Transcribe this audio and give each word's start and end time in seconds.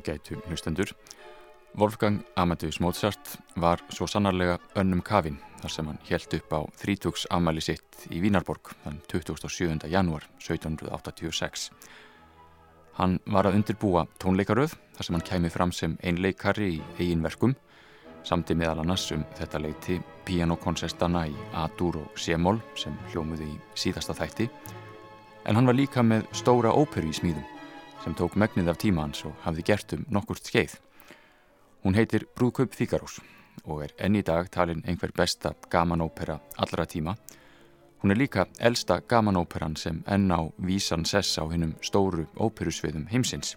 ágætu 0.00 0.40
hlustendur. 0.48 0.94
Wolfgang 1.78 2.24
Amadeus 2.36 2.80
Mozart 2.80 3.38
var 3.56 3.78
svo 3.88 4.06
sannarlega 4.06 4.58
önnum 4.74 5.02
kafin 5.02 5.38
þar 5.60 5.70
sem 5.70 5.86
hann 5.86 6.00
helt 6.08 6.34
upp 6.34 6.52
á 6.52 6.60
þrítugs 6.80 7.26
afmæli 7.30 7.62
sitt 7.62 8.06
í 8.10 8.20
Vínarborg 8.20 8.72
þann 8.82 9.00
27. 9.12 9.86
janúar 9.86 10.26
1786. 10.40 11.70
Hann 12.98 13.20
var 13.26 13.46
að 13.46 13.60
undirbúa 13.60 14.06
tónleikaröð 14.18 14.74
þar 14.96 15.06
sem 15.06 15.14
hann 15.14 15.28
kæmi 15.30 15.50
fram 15.50 15.72
sem 15.72 15.98
einleikari 16.02 16.72
í 16.74 16.82
eigin 16.98 17.22
verkum 17.22 17.54
samti 18.24 18.54
meðal 18.54 18.82
annars 18.82 19.06
um 19.14 19.22
þetta 19.38 19.62
leiti 19.62 20.00
pianokonsertana 20.26 21.26
í 21.30 21.36
A-dur 21.54 22.02
og 22.02 22.18
C-moll 22.18 22.60
sem 22.76 22.96
hljómuði 23.12 23.46
í 23.46 23.56
síðasta 23.78 24.16
þætti 24.18 24.50
en 25.46 25.56
hann 25.56 25.70
var 25.70 25.78
líka 25.78 26.02
með 26.04 26.26
stóra 26.36 26.74
óperu 26.74 27.08
í 27.08 27.16
smíðum 27.16 27.59
sem 28.04 28.14
tók 28.16 28.36
megnið 28.40 28.70
af 28.72 28.78
tíma 28.80 29.04
hans 29.04 29.24
og 29.28 29.34
hafði 29.44 29.64
gert 29.66 29.92
um 29.96 30.06
nokkurt 30.08 30.46
skeið. 30.48 30.76
Hún 31.84 31.96
heitir 31.96 32.26
Brúðkaup 32.36 32.72
Fíkarós 32.76 33.18
og 33.64 33.84
er 33.84 33.92
enn 34.00 34.16
í 34.16 34.22
dag 34.24 34.48
talin 34.52 34.82
einhver 34.88 35.12
besta 35.16 35.52
gamanópera 35.70 36.38
allra 36.56 36.86
tíma. 36.86 37.16
Hún 38.00 38.14
er 38.14 38.20
líka 38.20 38.46
elsta 38.58 39.00
gamanóperan 39.08 39.76
sem 39.76 40.02
enn 40.06 40.32
á 40.32 40.40
vísan 40.56 41.04
sess 41.04 41.36
á 41.36 41.44
hinnum 41.50 41.74
stóru 41.84 42.26
óperusviðum 42.36 43.08
heimsins 43.12 43.56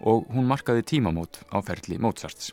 og 0.00 0.26
hún 0.34 0.48
markaði 0.50 0.82
tímamót 0.82 1.44
á 1.54 1.62
ferli 1.62 1.98
Mozarts. 1.98 2.50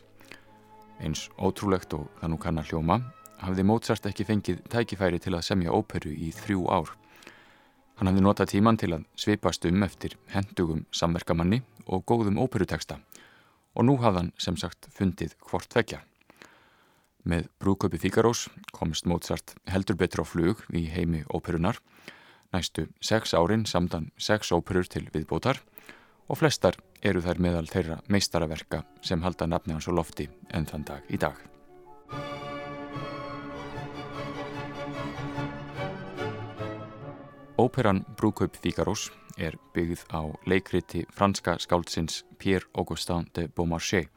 Eins 1.02 1.28
ótrúlegt 1.38 1.94
og 1.98 2.06
það 2.20 2.30
nú 2.30 2.38
kannar 2.38 2.68
hljóma 2.70 3.00
hafði 3.40 3.64
Mozart 3.66 4.06
ekki 4.06 4.26
fengið 4.28 4.62
tækifæri 4.70 5.18
til 5.18 5.34
að 5.34 5.46
semja 5.48 5.74
óperu 5.74 6.12
í 6.12 6.30
þrjú 6.36 6.66
ár. 6.70 6.92
Hann 8.00 8.08
hafði 8.08 8.22
notað 8.24 8.48
tíman 8.54 8.78
til 8.80 8.94
að 8.96 9.02
svipast 9.20 9.66
um 9.68 9.82
eftir 9.84 10.14
hendugum 10.32 10.86
samverkamanni 10.88 11.58
og 11.84 12.06
góðum 12.08 12.38
óperuteksta 12.40 12.96
og 13.76 13.84
nú 13.84 13.98
hafði 14.00 14.22
hann 14.22 14.30
sem 14.40 14.56
sagt 14.56 14.88
fundið 14.96 15.34
hvort 15.44 15.76
vekja. 15.76 15.98
Með 17.28 17.50
brúköpi 17.60 18.00
Fíkarós 18.00 18.46
komst 18.72 19.04
Mozart 19.04 19.52
heldur 19.68 20.00
betur 20.00 20.24
á 20.24 20.32
flug 20.32 20.64
í 20.72 20.86
heimi 20.88 21.26
óperunar. 21.28 21.76
Næstu 22.56 22.88
sex 23.04 23.36
árin 23.36 23.68
samdan 23.68 24.08
sex 24.16 24.48
óperur 24.48 24.88
til 24.88 25.04
viðbótar 25.12 25.60
og 26.24 26.40
flestar 26.40 26.80
eru 27.04 27.20
þær 27.20 27.44
meðal 27.44 27.68
þeirra 27.68 28.00
meistaraverka 28.08 28.86
sem 29.04 29.20
halda 29.20 29.44
nafni 29.44 29.76
hans 29.76 29.92
og 29.92 30.00
lofti 30.00 30.30
enn 30.48 30.64
þann 30.72 30.88
dag 30.88 31.12
í 31.12 31.20
dag. 31.20 31.49
Óperan 37.60 38.06
Brúkaup 38.16 38.56
Fíkarós 38.56 39.10
er 39.36 39.58
byggð 39.74 40.06
á 40.08 40.24
leikriti 40.48 41.02
franska 41.12 41.58
skáldsins 41.60 42.22
Pierre-Augustin 42.40 43.26
de 43.36 43.50
Beaumarchais 43.52 44.08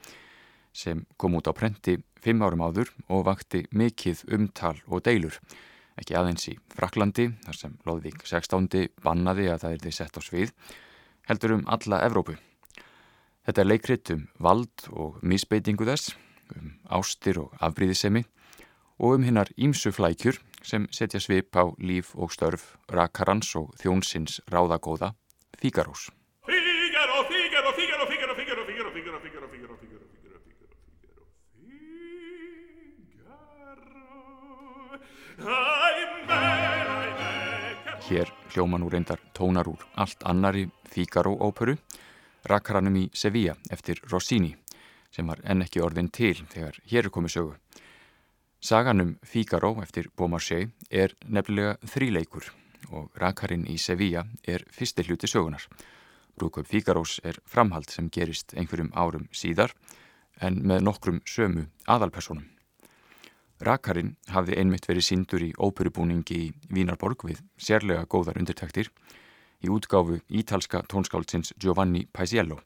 sem 0.71 1.01
kom 1.19 1.35
út 1.35 1.49
á 1.51 1.51
prenti 1.51 1.97
fimm 2.23 2.39
árum 2.39 2.63
áður 2.63 2.93
og 3.11 3.25
vakti 3.27 3.65
mikið 3.75 4.21
umtal 4.37 4.79
og 4.87 5.03
deilur. 5.03 5.35
Ekki 5.99 6.15
aðeins 6.15 6.47
í 6.47 6.55
Fraklandi, 6.71 7.33
þar 7.43 7.59
sem 7.59 7.75
Lóðvík 7.83 8.23
16. 8.23 8.87
bannaði 9.03 9.49
að 9.51 9.59
það 9.65 9.75
er 9.75 9.83
því 9.83 9.93
sett 9.99 10.15
á 10.15 10.21
svið, 10.23 10.55
heldur 11.27 11.57
um 11.57 11.67
alla 11.67 11.99
Evrópu. 12.07 12.37
Þetta 13.43 13.61
er 13.61 13.71
leikrit 13.73 14.13
um 14.15 14.23
vald 14.39 14.87
og 14.95 15.19
misbeitingu 15.19 15.83
þess, 15.91 16.15
um 16.55 16.77
ástir 16.87 17.43
og 17.43 17.51
afbríðisemi 17.59 18.23
og 19.03 19.17
um 19.17 19.27
hinnar 19.27 19.51
ímsu 19.59 19.91
flækjur 19.91 20.39
sem 20.63 20.87
setja 20.91 21.19
svip 21.19 21.55
á 21.59 21.63
líf 21.77 22.15
og 22.15 22.31
störf 22.33 22.77
rakarans 22.89 23.55
og 23.59 23.75
þjónsins 23.81 24.39
ráðagóða 24.49 25.13
Fígarós. 25.59 26.09
Fígaró, 26.47 27.23
Fígaró, 27.29 27.71
Fígaró, 27.77 28.05
Fígaró, 28.07 28.33
Fígaró, 28.35 28.65
Fígaró, 28.65 28.91
Fígaró, 28.93 29.19
Fígaró, 29.19 29.19
Fígaró, 29.19 29.47
Fígaró, 29.47 29.77
Fígaró, 29.77 29.77
Fígaró, 29.77 30.03
Hér 38.09 38.27
hljóma 38.51 38.77
nú 38.77 38.89
reyndar 38.89 39.19
tónar 39.33 39.67
úr 39.67 39.79
allt 39.95 40.23
annari 40.23 40.67
Fígaró-óperu, 40.91 41.77
rakaranum 42.43 42.95
í 42.99 43.09
Sevilla 43.13 43.55
eftir 43.71 44.01
Rossini, 44.11 44.51
sem 45.09 45.27
var 45.27 45.39
enn 45.47 45.63
ekki 45.65 45.81
orðin 45.81 46.11
til 46.13 46.35
þegar 46.51 46.77
hér 46.91 47.07
er 47.07 47.13
komið 47.15 47.33
sögu. 47.37 47.55
Saganum 48.63 49.17
Fígaró 49.27 49.81
eftir 49.83 50.05
Beaumarchais 50.15 50.69
er 50.89 51.11
nefnilega 51.27 51.73
þríleikur 51.83 52.45
og 52.95 53.09
rakarinn 53.19 53.65
í 53.67 53.73
Sevilla 53.75 54.21
er 54.47 54.63
fyrsti 54.71 55.03
hluti 55.03 55.27
sögunar. 55.27 55.65
Brúköp 56.39 56.69
Fígarós 56.71 57.17
er 57.27 57.41
framhald 57.43 57.91
sem 57.91 58.07
gerist 58.07 58.55
einhverjum 58.55 58.93
árum 58.95 59.25
síðar 59.35 59.73
en 60.39 60.61
með 60.63 60.85
nokkrum 60.87 61.19
sömu 61.27 61.65
aðalpersonum. 61.91 62.45
Rakarinn 63.59 64.15
hafði 64.31 64.55
einmitt 64.61 64.87
verið 64.87 65.09
síndur 65.09 65.43
í 65.43 65.51
óperubúningi 65.59 66.39
í 66.45 66.47
Vínarborg 66.71 67.27
við 67.27 67.43
sérlega 67.59 68.07
góðar 68.07 68.39
undirtæktir 68.39 68.93
í 69.59 69.73
útgáfu 69.75 70.21
ítalska 70.31 70.85
tónskáldsins 70.87 71.51
Giovanni 71.59 72.05
Paisiello 72.15 72.61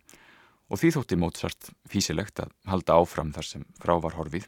og 0.70 0.78
því 0.78 0.94
þótti 0.94 1.18
Mozart 1.26 1.74
físilegt 1.90 2.46
að 2.46 2.54
halda 2.70 3.02
áfram 3.02 3.34
þar 3.34 3.54
sem 3.56 3.66
frá 3.82 3.98
var 3.98 4.22
horfið 4.22 4.46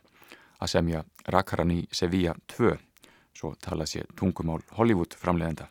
að 0.59 0.72
semja 0.74 1.03
Rakaran 1.31 1.72
í 1.74 1.81
Sevilla 1.92 2.36
2, 2.52 2.75
svo 3.36 3.53
talað 3.64 3.94
sér 3.94 4.09
tungumál 4.20 4.62
Hollywood 4.78 5.16
framleiðenda. 5.18 5.70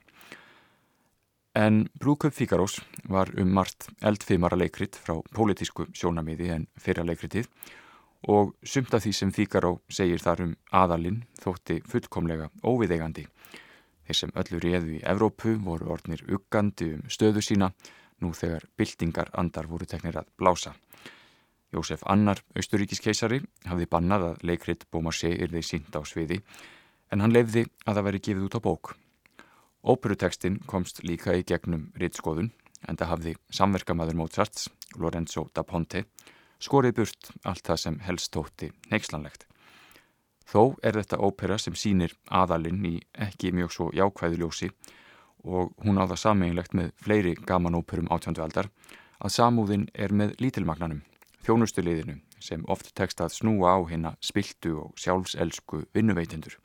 En 1.59 1.89
Brúköp 1.99 2.35
Fíkarós 2.35 2.79
var 3.09 3.33
um 3.41 3.49
margt 3.51 3.89
eldfimara 4.01 4.57
leikrit 4.57 4.97
frá 4.97 5.17
pólitísku 5.35 5.89
sjónamiði 5.97 6.53
en 6.55 6.67
fyrra 6.79 7.03
leikritið 7.09 7.49
og 8.31 8.53
sumt 8.63 8.95
af 8.95 9.03
því 9.03 9.13
sem 9.15 9.33
Fíkaró 9.35 9.79
segir 9.91 10.23
þar 10.23 10.45
um 10.45 10.53
aðalinn 10.71 11.25
þótti 11.41 11.81
fullkomlega 11.89 12.51
óviðegandi. 12.63 13.27
Þeir 14.07 14.19
sem 14.21 14.35
öllu 14.41 14.61
réðu 14.63 14.95
í 14.99 15.03
Evrópu 15.05 15.57
voru 15.65 15.91
orðnir 15.97 16.23
uggandi 16.29 16.93
um 16.97 17.03
stöðu 17.11 17.43
sína 17.45 17.73
nú 18.23 18.33
þegar 18.35 18.65
byltingar 18.77 19.31
andar 19.33 19.69
voru 19.71 19.87
teknir 19.87 20.17
að 20.19 20.31
blása. 20.39 20.75
Jósef 21.75 22.01
Annar, 22.09 22.41
austuríkiskeisari, 22.57 23.43
hafði 23.69 23.87
bannað 23.93 24.23
að 24.31 24.45
leikrit 24.49 24.87
Beaumarchais 24.89 25.37
yrði 25.37 25.61
sínt 25.67 25.93
á 25.93 26.01
sviði 26.01 26.39
en 27.13 27.21
hann 27.21 27.35
lefði 27.35 27.67
að 27.85 27.99
það 27.99 28.07
veri 28.07 28.21
gefið 28.25 28.47
út 28.47 28.57
á 28.57 28.61
bók. 28.65 28.95
Óperutekstinn 29.85 30.63
komst 30.67 31.03
líka 31.05 31.37
í 31.37 31.45
gegnum 31.45 31.91
rittskoðun 32.01 32.49
en 32.89 32.97
það 32.97 33.11
hafði 33.13 33.35
samverkamaður 33.53 34.17
Mozarts, 34.17 34.71
Lorenzo 34.97 35.45
da 35.53 35.65
Ponte, 35.65 36.07
skorið 36.59 36.97
burt 37.03 37.31
allt 37.45 37.67
það 37.69 37.83
sem 37.85 38.01
helst 38.07 38.33
tótti 38.33 38.71
neikslanlegt. 38.89 39.45
Þó 40.49 40.73
er 40.81 40.97
þetta 40.97 41.21
ópera 41.21 41.59
sem 41.61 41.77
sínir 41.77 42.15
aðalinn 42.33 42.81
í 42.89 42.95
ekki 43.13 43.53
mjög 43.53 43.75
svo 43.75 43.91
jákvæðu 43.93 44.41
ljósi 44.41 44.71
og 45.45 45.77
hún 45.85 46.01
á 46.01 46.09
það 46.09 46.23
sameinlegt 46.25 46.73
með 46.73 46.95
fleiri 47.05 47.37
gaman 47.37 47.77
óperum 47.77 48.09
átjöndu 48.09 48.41
aldar 48.41 48.73
að 49.21 49.37
samúðin 49.37 49.87
er 49.93 50.17
með 50.17 50.33
lítilmagnanum 50.41 51.05
þjónustuliðinu 51.49 52.19
sem 52.45 52.65
oft 52.69 52.91
tekst 52.99 53.23
að 53.25 53.33
snúa 53.39 53.73
á 53.73 53.79
hérna 53.89 54.13
spiltu 54.21 54.75
og 54.83 55.01
sjálfselsku 55.01 55.87
vinnuveitindur. 55.97 56.59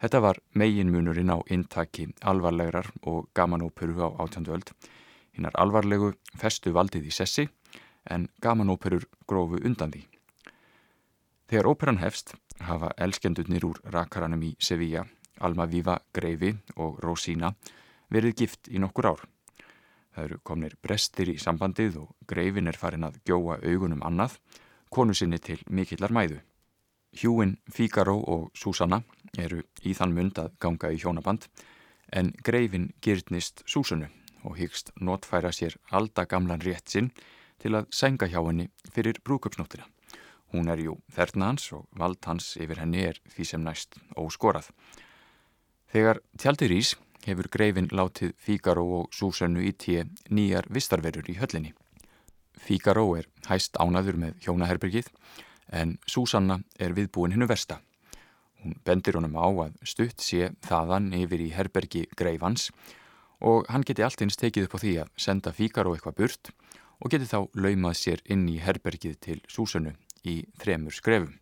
Þetta 0.00 0.20
var 0.24 0.40
meginmunurinn 0.56 1.28
á 1.28 1.38
intaki 1.52 2.06
alvarlegar 2.24 2.88
og 3.04 3.28
gamanóperu 3.36 4.00
á 4.00 4.08
átjönduöld. 4.24 4.72
Hinnar 5.36 5.52
alvarlegu 5.60 6.14
festu 6.40 6.72
valdið 6.72 7.10
í 7.10 7.12
sessi 7.12 7.44
en 8.08 8.30
gamanóperur 8.40 9.04
grófu 9.28 9.60
undan 9.60 9.92
því. 9.92 10.06
Þegar 11.52 11.68
óperan 11.68 12.00
hefst 12.00 12.32
hafa 12.64 12.94
elskendurnir 12.96 13.66
úr 13.68 13.82
rakaranum 13.92 14.42
í 14.48 14.54
Sevilla, 14.58 15.04
Alma 15.40 15.66
Viva 15.68 15.98
Greifi 16.14 16.54
og 16.76 17.02
Rosina 17.04 17.52
verið 18.08 18.38
gift 18.44 18.72
í 18.72 18.80
nokkur 18.80 19.12
ár. 19.12 19.28
Það 20.14 20.24
eru 20.24 20.38
komnir 20.42 20.76
brestir 20.82 21.30
í 21.30 21.38
sambandið 21.38 22.00
og 22.02 22.14
greifin 22.30 22.68
er 22.70 22.78
farin 22.78 23.06
að 23.06 23.20
gjóa 23.28 23.60
augunum 23.62 24.02
annað, 24.06 24.38
konu 24.90 25.14
sinni 25.14 25.38
til 25.38 25.60
mikillar 25.70 26.10
mæðu. 26.10 26.40
Hjúin 27.14 27.56
Fíkaró 27.70 28.16
og 28.18 28.50
Súsanna 28.54 29.02
eru 29.38 29.62
í 29.82 29.94
þann 29.94 30.14
mund 30.14 30.38
að 30.38 30.52
ganga 30.62 30.90
í 30.94 30.98
hjónaband 30.98 31.46
en 32.14 32.32
greifin 32.46 32.90
gyrnist 33.02 33.62
Súsunu 33.66 34.08
og 34.46 34.56
hyggst 34.58 34.90
notfæra 35.00 35.52
sér 35.54 35.76
alda 35.90 36.24
gamlan 36.26 36.62
rétt 36.62 36.90
sinn 36.90 37.10
til 37.60 37.74
að 37.76 37.90
senga 37.94 38.28
hjá 38.30 38.40
henni 38.40 38.70
fyrir 38.94 39.20
brúköpsnóttina. 39.26 39.86
Hún 40.50 40.70
er 40.70 40.80
jú 40.82 40.96
þerna 41.14 41.52
hans 41.52 41.68
og 41.76 41.86
vald 41.94 42.18
hans 42.26 42.56
yfir 42.58 42.80
henni 42.82 43.04
er 43.10 43.20
því 43.30 43.46
sem 43.46 43.62
næst 43.62 44.00
óskorað. 44.18 44.70
Þegar 45.90 46.22
tjaldir 46.38 46.74
ís 46.74 46.94
hefur 47.26 47.48
greifin 47.52 47.90
látið 47.92 48.32
Fígaró 48.40 48.84
og 49.00 49.14
Súsannu 49.14 49.62
í 49.66 49.72
tíu 49.72 50.06
nýjar 50.30 50.68
vistarverur 50.72 51.28
í 51.30 51.36
höllinni. 51.40 51.72
Fígaró 52.60 53.06
er 53.18 53.28
hæst 53.48 53.78
ánaður 53.80 54.18
með 54.20 54.40
hjónaherbergið 54.44 55.10
en 55.72 55.96
Súsanna 56.06 56.60
er 56.78 56.94
viðbúin 56.96 57.34
hennu 57.34 57.48
versta. 57.48 57.80
Hún 58.60 58.76
bendir 58.84 59.16
honum 59.16 59.38
á 59.40 59.48
að 59.48 59.76
stutt 59.88 60.20
sé 60.20 60.50
þaðan 60.66 61.12
yfir 61.16 61.40
í 61.40 61.50
herbergi 61.54 62.06
greifans 62.16 62.70
og 63.40 63.68
hann 63.72 63.84
geti 63.88 64.04
allt 64.04 64.20
eins 64.20 64.36
tekið 64.36 64.68
upp 64.68 64.76
á 64.76 64.82
því 64.82 64.94
að 65.04 65.12
senda 65.16 65.52
Fígaró 65.56 65.94
eitthvað 65.94 66.18
burt 66.20 66.52
og 67.00 67.12
geti 67.12 67.28
þá 67.30 67.48
laumað 67.56 67.96
sér 67.96 68.24
inn 68.28 68.44
í 68.52 68.58
herbergið 68.60 69.16
til 69.24 69.38
Súsönu 69.48 69.94
í 70.28 70.42
þremur 70.60 70.92
skrefum. 70.92 71.38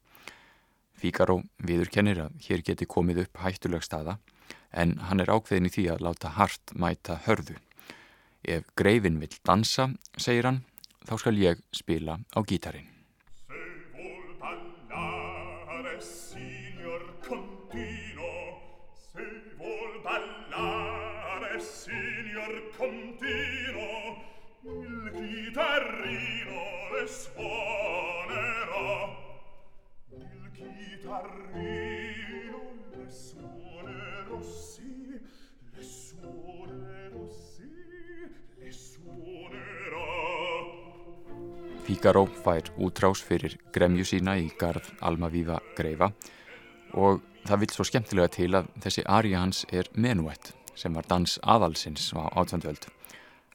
Fíkaró 0.99 1.41
viðurkennir 1.63 2.25
að 2.27 2.39
hér 2.47 2.63
geti 2.67 2.87
komið 2.87 3.25
upp 3.27 3.43
hættuleg 3.43 3.83
staða 3.87 4.19
en 4.73 4.99
hann 5.09 5.21
er 5.21 5.33
ákveðin 5.33 5.71
í 5.71 5.73
því 5.75 5.87
að 5.95 6.05
láta 6.09 6.35
hart 6.37 6.75
mæta 6.75 7.21
hörðu. 7.27 7.57
Ef 8.45 8.69
greifin 8.79 9.19
vill 9.23 9.35
dansa, 9.45 9.91
segir 10.17 10.49
hann, 10.49 10.63
þá 11.09 11.19
skal 11.25 11.37
ég 11.41 11.65
spila 11.75 12.21
á 12.33 12.41
gítarin. 12.45 12.89
chitarrino 25.59 26.63
le 26.93 27.07
suonerà 27.09 28.89
il 30.11 30.51
chitarrino 30.55 31.88
Fíkaró 41.89 42.27
fær 42.45 42.67
útrás 42.77 43.23
fyrir 43.25 43.55
gremju 43.73 44.05
sína 44.05 44.35
í 44.37 44.51
garð 44.61 44.91
Almavíða 45.01 45.57
greifa 45.79 46.11
og 46.93 47.23
það 47.49 47.63
vil 47.63 47.69
svo 47.73 47.87
skemmtilega 47.89 48.35
til 48.35 48.51
að 48.59 48.69
þessi 48.85 49.07
arja 49.09 49.41
hans 49.41 49.65
er 49.73 49.89
menuett 49.97 50.53
sem 50.77 50.93
var 50.93 51.09
dans 51.09 51.39
aðalsins 51.49 52.11
á 52.13 52.29
átvöndvöld 52.37 52.91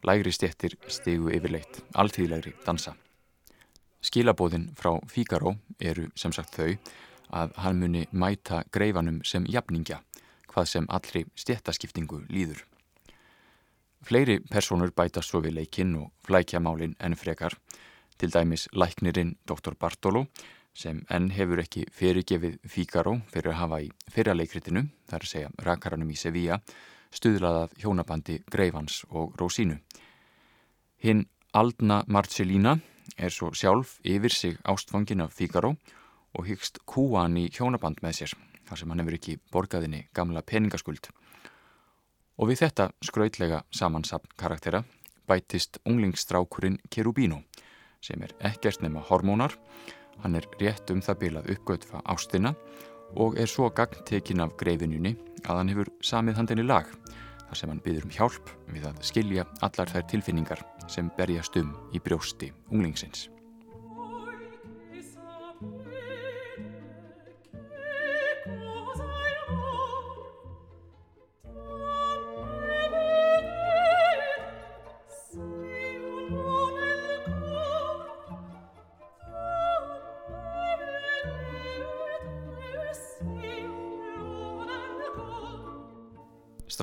Lægri 0.03 0.33
stjettir 0.35 0.73
stegu 0.91 1.29
yfirleitt, 1.31 1.77
alltíðlegri 1.95 2.51
dansa. 2.65 2.95
Skilabóðin 4.03 4.71
frá 4.75 4.97
Fíkaró 5.07 5.53
eru 5.79 6.09
sem 6.19 6.33
sagt 6.35 6.57
þau 6.57 6.73
að 7.31 7.53
hann 7.63 7.79
muni 7.79 8.03
mæta 8.11 8.65
greifanum 8.73 9.21
sem 9.23 9.45
jafningja, 9.47 10.01
hvað 10.51 10.69
sem 10.73 10.89
allri 10.89 11.23
stjettaskiptingu 11.39 12.25
líður. 12.33 12.65
Fleiri 14.03 14.41
personur 14.41 14.91
bætast 14.91 15.31
svo 15.31 15.39
við 15.45 15.61
leikinn 15.61 15.95
og 16.01 16.11
flækja 16.27 16.59
málinn 16.59 16.97
enn 16.99 17.15
frekar, 17.15 17.55
til 18.17 18.31
dæmis 18.33 18.67
læknirinn 18.73 19.35
Dr. 19.47 19.75
Bartolo 19.79 20.25
sem 20.73 21.03
enn 21.13 21.29
hefur 21.33 21.61
ekki 21.61 21.85
fyrirgefið 21.93 22.57
Fíkaró 22.65 23.19
fyrir 23.29 23.53
að 23.53 23.59
hafa 23.59 23.79
í 23.85 23.89
fyrraleikritinu, 24.13 24.87
þar 25.09 25.25
að 25.25 25.31
segja 25.31 25.51
rakaranum 25.67 26.09
í 26.09 26.17
Sevilla, 26.17 26.59
stuðlaðað 27.13 27.75
hjónabandi 27.83 28.39
Greifans 28.49 29.03
og 29.09 29.35
Rósínu. 29.37 29.77
Hinn 31.03 31.27
Aldna 31.53 32.01
Marcellína 32.07 32.79
er 33.17 33.29
svo 33.29 33.51
sjálf 33.53 33.99
yfir 34.01 34.33
sig 34.33 34.57
ástfangin 34.65 35.21
af 35.21 35.35
Fíkaró 35.37 35.75
og 36.33 36.47
hyggst 36.47 36.81
kúa 36.89 37.27
hann 37.27 37.37
í 37.37 37.49
hjónaband 37.53 38.01
með 38.01 38.23
sér, 38.23 38.33
þar 38.65 38.79
sem 38.79 38.89
hann 38.89 39.03
hefur 39.03 39.19
ekki 39.19 39.37
borgaðinni 39.53 40.07
gamla 40.15 40.41
peningaskuld. 40.41 41.11
Og 42.41 42.49
við 42.49 42.63
þetta 42.63 42.89
skrautlega 43.05 43.61
samansapn 43.69 44.33
karaktera 44.39 44.81
bætist 45.29 45.77
unglingsstrákurinn 45.85 46.79
Kerubino, 46.89 47.43
sem 48.03 48.23
er 48.25 48.33
ekkert 48.51 48.83
nema 48.83 49.03
hormónar, 49.07 49.55
hann 50.23 50.35
er 50.35 50.47
rétt 50.59 50.91
um 50.91 51.01
það 51.01 51.19
bilað 51.23 51.51
uppgötfa 51.55 52.03
ástina 52.13 52.53
og 53.19 53.37
er 53.39 53.49
svo 53.49 53.69
gagntekin 53.69 54.43
af 54.43 54.55
greifinjunni 54.59 55.15
að 55.43 55.59
hann 55.59 55.71
hefur 55.71 55.91
samið 56.03 56.41
handinni 56.41 56.65
lag 56.67 56.89
þar 57.47 57.59
sem 57.59 57.71
hann 57.71 57.83
byður 57.85 58.07
um 58.07 58.15
hjálp 58.17 58.51
við 58.73 58.89
að 58.89 59.03
skilja 59.05 59.45
allar 59.65 59.91
þær 59.93 60.09
tilfinningar 60.09 60.65
sem 60.89 61.11
berjast 61.17 61.57
um 61.61 61.75
í 61.93 62.01
brjósti 62.03 62.51
unglingsins. 62.71 63.29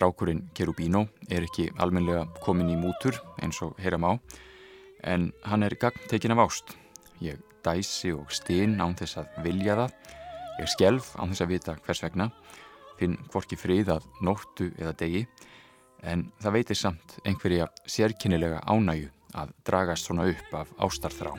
Strákurinn 0.00 0.46
Kerubino 0.56 1.02
er 1.28 1.44
ekki 1.44 1.66
almenlega 1.76 2.22
komin 2.40 2.70
í 2.72 2.76
mútur 2.80 3.18
eins 3.44 3.58
og 3.60 3.74
heyram 3.84 4.06
á 4.08 4.12
en 5.04 5.26
hann 5.44 5.66
er 5.66 5.76
gagn 5.76 6.06
tekin 6.08 6.32
af 6.32 6.40
ást. 6.46 6.72
Ég 7.20 7.36
dæsi 7.60 8.14
og 8.16 8.32
stinn 8.32 8.80
án 8.80 8.96
þess 8.96 9.20
að 9.20 9.36
vilja 9.44 9.76
það. 9.76 9.94
Ég 10.56 10.72
skelf 10.72 11.12
án 11.20 11.34
þess 11.34 11.44
að 11.44 11.52
vita 11.52 11.76
hvers 11.84 12.04
vegna. 12.06 12.30
Finn 12.96 13.20
hvorki 13.28 13.60
frið 13.60 13.92
að 13.98 14.08
nóttu 14.24 14.72
eða 14.80 14.96
degi 14.96 15.26
en 16.00 16.30
það 16.40 16.56
veitir 16.56 16.80
samt 16.80 17.18
einhverja 17.28 17.68
sérkynnilega 17.84 18.64
ánægu 18.64 19.10
að 19.36 19.52
dragast 19.68 20.08
svona 20.08 20.30
upp 20.32 20.62
af 20.62 20.72
ástarþrá. 20.80 21.36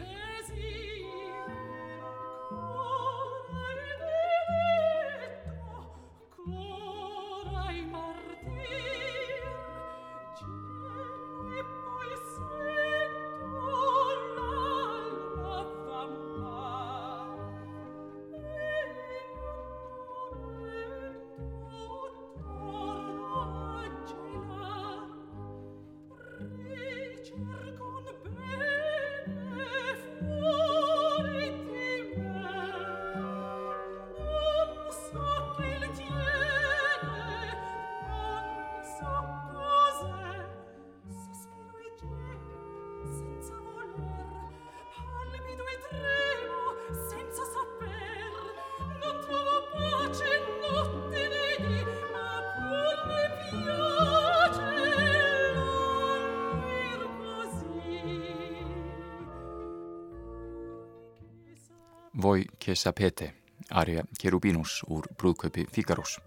Voi 62.72 62.78
che 62.78 62.84
sapete, 62.84 63.34
aria 63.68 64.02
Cherubinus 64.18 64.84
úr 64.88 65.04
brúðkaupi 65.18 65.66
Fíkarós. 65.68 66.22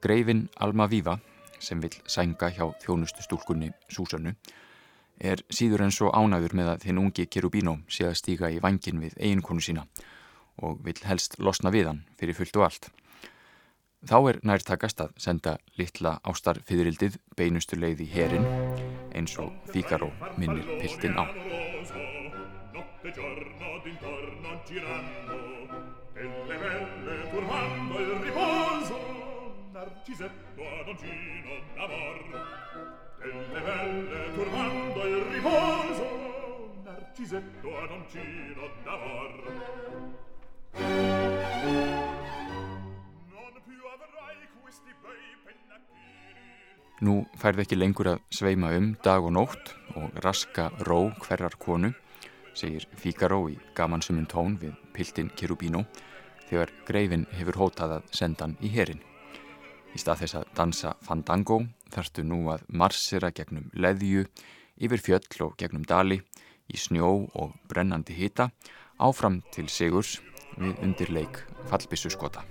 Greifin 0.00 0.48
Alma 0.56 0.86
Víva, 0.88 1.18
sem 1.60 1.82
vil 1.82 1.92
sænga 2.08 2.48
hjá 2.48 2.64
þjónustu 2.80 3.20
stúlkunni 3.26 3.68
Súsannu, 3.92 4.32
er 5.20 5.44
síður 5.52 5.84
en 5.84 5.92
svo 5.92 6.08
ánæður 6.16 6.56
með 6.56 6.72
að 6.72 6.86
þinn 6.86 7.02
ungi 7.04 7.28
Cherubino 7.28 7.76
sé 7.92 8.08
að 8.08 8.16
stíga 8.22 8.48
í 8.48 8.56
vangin 8.56 9.04
við 9.04 9.20
eiginkonu 9.20 9.60
sína 9.60 9.84
og 10.64 10.80
vil 10.80 10.96
helst 11.04 11.36
losna 11.36 11.68
við 11.76 11.92
hann 11.92 12.04
fyrir 12.16 12.38
fullt 12.40 12.56
og 12.56 12.70
allt. 12.70 12.88
Þá 14.08 14.18
er 14.32 14.42
nærtakast 14.48 15.04
að 15.04 15.12
senda 15.20 15.58
litla 15.76 16.22
ástarfiðrildið 16.24 17.20
beinustu 17.36 17.76
leið 17.76 18.00
í 18.00 18.12
herin 18.16 18.48
eins 19.12 19.36
og 19.36 19.52
Fíkaró 19.74 20.08
minnir 20.40 20.64
piltin 20.80 21.20
á. 21.20 21.67
Girando 24.68 25.66
delle 26.12 26.56
belle 26.58 27.30
turbando 27.30 27.98
il 27.98 28.12
riposo 28.20 28.96
Narcisetto 29.72 30.62
ad 30.80 30.88
oncino 30.88 31.52
d'amor. 31.74 32.18
Delle 33.18 33.60
belle 33.60 34.34
turbando 34.34 35.06
il 35.06 35.22
riposo 35.32 36.06
Narcisetto 36.84 37.78
ad 37.78 37.90
oncino 37.90 38.68
d'amor. 38.84 39.32
Non 43.32 43.54
più 43.64 43.80
avrai 43.94 44.38
questi 44.60 44.92
bei 45.00 45.36
pennacchini. 45.44 47.00
Nú 47.00 47.24
færði 47.40 47.64
ekki 47.64 47.78
lengur 47.78 48.12
að 48.12 48.20
sveima 48.28 48.74
um 48.76 48.92
dag 49.00 49.24
og 49.24 49.32
nótt 49.32 49.72
og 49.96 50.12
raska 50.20 50.68
ró 50.84 51.08
hverjar 51.24 51.56
konu 51.56 51.94
segir 52.58 52.86
Fíkaró 52.98 53.44
í 53.50 53.56
gamansumum 53.78 54.26
tón 54.30 54.56
við 54.60 54.74
piltin 54.96 55.30
Kirubino 55.38 55.84
þegar 56.48 56.72
greifin 56.88 57.26
hefur 57.38 57.60
hótað 57.62 57.98
að 57.98 58.12
senda 58.20 58.46
hann 58.46 58.56
í 58.64 58.72
herin. 58.72 59.02
Í 59.94 60.00
stað 60.00 60.24
þess 60.24 60.38
að 60.40 60.48
dansa 60.58 60.94
fandango 61.06 61.60
þarftu 61.94 62.24
nú 62.26 62.44
að 62.52 62.64
marsera 62.68 63.30
gegnum 63.34 63.70
leðju 63.74 64.26
yfir 64.78 65.04
fjöll 65.04 65.46
og 65.48 65.56
gegnum 65.60 65.86
dali, 65.88 66.20
í 66.68 66.76
snjó 66.76 67.12
og 67.40 67.54
brennandi 67.70 68.16
hita, 68.18 68.50
áfram 69.00 69.40
til 69.54 69.68
sigurs 69.72 70.18
við 70.58 70.76
undirleik 70.84 71.42
fallbissu 71.70 72.12
skota. 72.12 72.44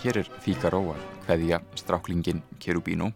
Hér 0.00 0.16
er 0.16 0.28
Fíkaró 0.40 0.78
að 0.94 1.00
hveðja 1.26 1.58
stráklingin 1.76 2.38
Kerubínu 2.56 3.10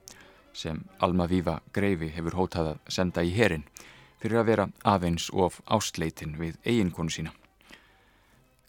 sem 0.53 0.83
Alma 1.01 1.25
Víva 1.31 1.55
Greifi 1.73 2.11
hefur 2.13 2.37
hótað 2.37 2.69
að 2.75 2.91
senda 2.93 3.25
í 3.25 3.31
herin 3.33 3.65
fyrir 4.21 4.43
að 4.43 4.51
vera 4.51 4.67
aðeins 4.93 5.31
of 5.33 5.63
ástleitin 5.65 6.37
við 6.37 6.59
eiginkonu 6.69 7.15
sína. 7.15 7.33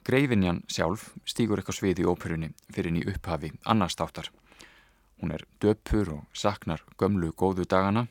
Greifinjan 0.08 0.64
sjálf 0.72 1.10
stýgur 1.28 1.60
eitthvað 1.60 1.80
svið 1.82 2.04
í 2.06 2.08
óperunni 2.08 2.54
fyrir 2.72 2.96
ný 2.96 3.04
upphafi 3.04 3.52
annars 3.68 4.00
státtar. 4.00 4.32
Hún 5.20 5.36
er 5.36 5.44
döpur 5.60 6.16
og 6.16 6.26
saknar 6.32 6.88
gömlu 6.96 7.34
góðu 7.36 7.68
dagana 7.68 8.08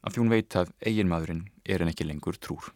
af 0.00 0.14
því 0.14 0.24
hún 0.24 0.32
veit 0.32 0.56
að 0.56 0.72
eiginmaðurinn 0.80 1.44
er 1.68 1.84
en 1.84 1.92
ekki 1.92 2.08
lengur 2.08 2.40
trúr. 2.40 2.72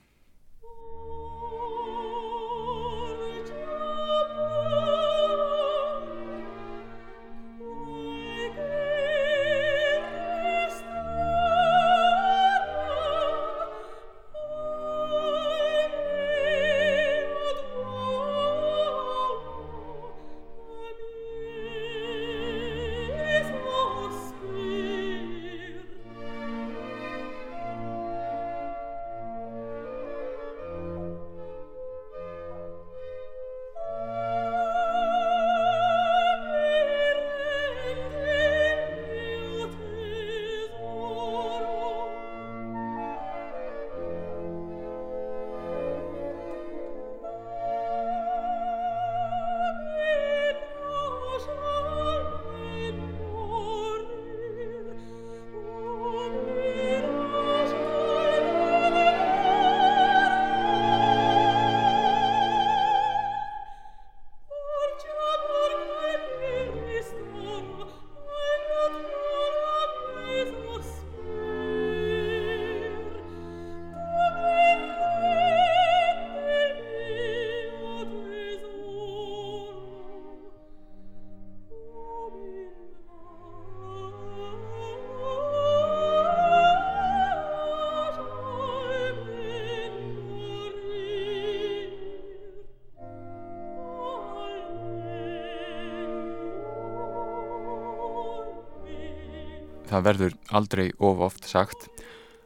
Það 99.94 100.06
verður 100.08 100.36
aldrei 100.58 100.86
of 100.98 101.22
oft 101.22 101.46
sagt 101.46 101.88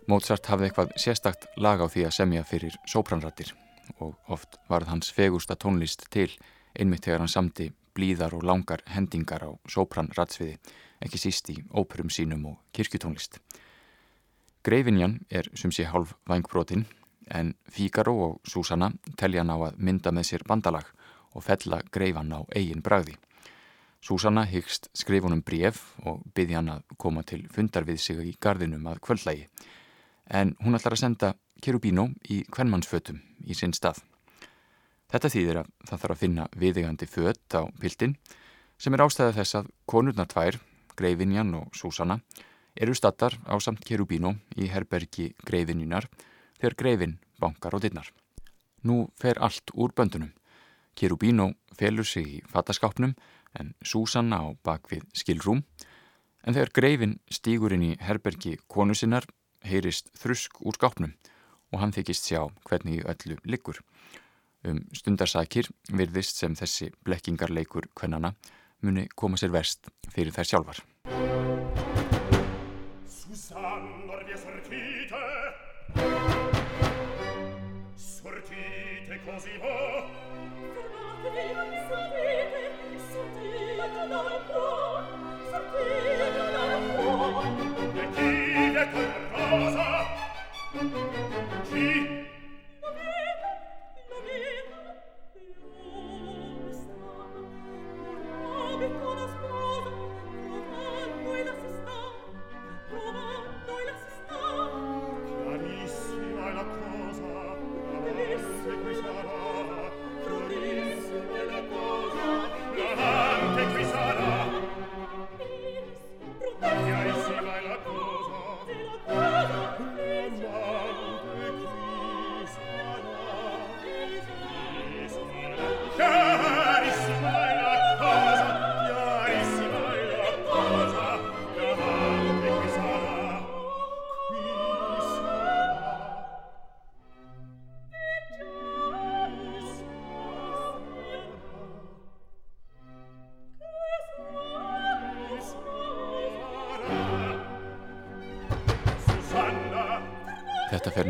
Mozart 0.08 0.48
hafði 0.48 0.68
eitthvað 0.68 0.92
sérstakt 1.00 1.46
lag 1.60 1.80
á 1.80 1.86
því 1.88 2.06
að 2.08 2.16
semja 2.16 2.44
fyrir 2.48 2.76
sópranrættir 2.88 3.52
og 4.04 4.16
oft 4.28 4.58
varð 4.68 4.88
hans 4.92 5.10
fegusta 5.12 5.56
tónlist 5.56 6.06
til 6.12 6.30
einmitt 6.78 7.04
þegar 7.04 7.24
hann 7.24 7.32
samti 7.32 7.70
blíðar 7.96 8.36
og 8.36 8.44
langar 8.44 8.84
hendingar 8.92 9.44
á 9.44 9.50
sópranrætsviði 9.68 10.58
ekki 11.04 11.20
síst 11.20 11.50
í 11.52 11.56
óperum 11.72 12.10
sínum 12.12 12.44
og 12.50 12.58
kirkjutónlist. 12.74 13.38
Greifinjan 14.64 15.20
er 15.30 15.48
sem 15.56 15.72
sé 15.72 15.86
hálf 15.88 16.16
vangbrotin 16.28 16.84
en 17.32 17.54
Fíkaró 17.72 18.16
og 18.26 18.40
Súsanna 18.48 18.90
telja 19.16 19.44
hann 19.44 19.52
á 19.54 19.58
að 19.68 19.78
mynda 19.78 20.12
með 20.12 20.32
sér 20.32 20.44
bandalag 20.48 20.88
og 21.36 21.44
fella 21.44 21.80
greifan 21.92 22.32
á 22.32 22.40
eigin 22.56 22.82
bragði. 22.84 23.16
Súsanna 24.00 24.44
hyggst 24.46 24.88
skrifunum 24.94 25.42
bref 25.42 25.82
og 26.06 26.22
byði 26.34 26.54
hann 26.54 26.70
að 26.76 26.96
koma 26.96 27.24
til 27.26 27.42
fundar 27.50 27.86
við 27.88 27.98
sig 28.02 28.20
í 28.22 28.36
gardinum 28.40 28.86
að 28.86 29.00
kvöldlægi 29.02 29.48
en 30.28 30.54
hún 30.62 30.76
ætlar 30.78 30.94
að 30.94 31.02
senda 31.02 31.32
Kerubino 31.62 32.06
í 32.30 32.44
kvennmannsfötum 32.52 33.18
í 33.48 33.56
sinn 33.58 33.74
stað. 33.74 34.02
Þetta 35.08 35.30
þýðir 35.32 35.60
að 35.62 35.70
það 35.88 36.02
þarf 36.02 36.14
að 36.14 36.20
finna 36.22 36.44
viðegandi 36.54 37.08
fött 37.08 37.56
á 37.56 37.62
pildin 37.80 38.14
sem 38.78 38.94
er 38.94 39.02
ástæða 39.02 39.34
þess 39.40 39.58
að 39.58 39.70
konurnar 39.88 40.28
tvær, 40.30 40.60
Greifinjan 40.98 41.54
og 41.54 41.74
Súsanna, 41.74 42.18
eru 42.76 42.94
stattar 42.94 43.34
á 43.46 43.54
samt 43.58 43.84
Kerubino 43.86 44.34
í 44.54 44.68
herbergi 44.70 45.32
Greifinjunar 45.46 46.06
þegar 46.60 46.78
Greifin 46.78 47.18
bankar 47.40 47.74
á 47.74 47.78
dinnar. 47.82 48.12
Nú 48.82 49.08
fer 49.18 49.40
allt 49.42 49.72
úr 49.74 49.94
böndunum. 49.96 50.30
Kerubino 50.94 51.52
felur 51.78 52.06
sig 52.06 52.26
í 52.26 52.38
fataskápnum 52.50 53.14
en 53.58 53.74
Súsanna 53.82 54.40
á 54.42 54.46
bakvið 54.64 55.04
skilrúm 55.16 55.62
en 56.44 56.54
þegar 56.54 56.74
greifin 56.74 57.18
stýgur 57.30 57.74
inn 57.76 57.86
í 57.90 57.96
herbergi 58.00 58.56
konu 58.70 58.96
sinnar 58.96 59.26
heyrist 59.66 60.12
þrusk 60.18 60.62
úr 60.62 60.78
skápnum 60.78 61.14
og 61.72 61.82
hann 61.82 61.92
þykist 61.92 62.30
sjá 62.30 62.46
hvernig 62.68 63.04
öllu 63.04 63.36
liggur. 63.44 63.82
Um 64.64 64.80
stundarsakir 64.96 65.68
virðist 65.92 66.40
sem 66.40 66.56
þessi 66.58 66.90
blekkingarleikur 67.04 67.90
kvennana 67.94 68.34
muni 68.82 69.08
koma 69.14 69.38
sér 69.38 69.54
verst 69.54 69.90
fyrir 70.14 70.34
þær 70.34 70.52
sjálfar. 70.52 71.67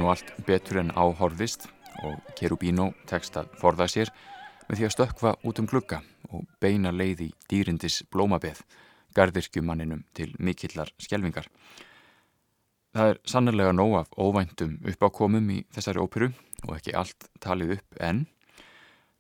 Nú 0.08 0.14
allt 0.14 0.30
betur 0.46 0.78
en 0.80 0.90
áhorðist 0.96 1.66
og 2.00 2.14
Kerubino 2.38 2.94
tekst 3.10 3.34
að 3.36 3.50
forða 3.60 3.84
sér 3.92 4.08
með 4.64 4.78
því 4.78 4.86
að 4.86 4.94
stökfa 4.94 5.32
út 5.44 5.60
um 5.60 5.68
glugga 5.68 5.98
og 6.32 6.46
beina 6.62 6.88
leiði 6.94 7.26
dýrindis 7.50 7.98
blómabeð, 8.08 8.62
gardirkjumanninum 9.12 10.06
til 10.16 10.30
mikillar 10.40 10.94
skjelvingar. 10.96 11.50
Það 12.96 13.12
er 13.12 13.22
sannarlega 13.28 13.76
nóg 13.76 13.98
af 14.00 14.16
óvæntum 14.16 14.78
uppákomum 14.88 15.52
í 15.52 15.60
þessari 15.76 16.00
óperu 16.00 16.32
og 16.64 16.76
ekki 16.78 16.96
allt 16.96 17.28
talið 17.44 17.76
upp 17.76 18.00
enn. 18.00 18.24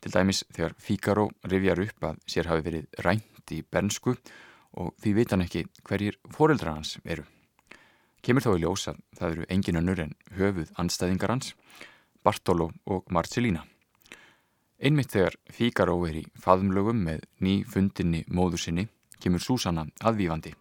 Til 0.00 0.14
dæmis 0.14 0.46
þegar 0.48 0.78
Fíkaró 0.80 1.28
rifjar 1.44 1.84
upp 1.84 2.12
að 2.14 2.22
sér 2.24 2.48
hafi 2.48 2.64
verið 2.70 3.02
rænt 3.04 3.52
í 3.52 3.60
bernsku 3.60 4.16
og 4.80 4.94
því 5.02 5.18
veit 5.20 5.36
hann 5.36 5.44
ekki 5.44 5.68
hverjir 5.84 6.16
foreldra 6.32 6.78
hans 6.78 6.96
eru. 7.04 7.28
Kemur 8.22 8.44
þó 8.44 8.52
í 8.56 8.62
ljós 8.62 8.88
að 8.90 9.00
það 9.18 9.34
eru 9.34 9.48
engin 9.54 9.80
önnur 9.80 10.04
en 10.04 10.14
höfuð 10.38 10.72
anstæðingar 10.82 11.32
hans, 11.32 11.54
Bartolo 12.24 12.70
og 12.86 13.06
Marcelína. 13.14 13.64
Einmitt 14.78 15.14
þegar 15.14 15.38
Fíkaró 15.50 15.96
er 16.06 16.20
í 16.20 16.26
faðumlögum 16.38 17.00
með 17.06 17.24
ný 17.42 17.62
fundinni 17.66 18.24
móður 18.30 18.62
sinni 18.62 18.88
kemur 19.22 19.42
Súsanna 19.42 19.88
aðvífandi 20.06 20.54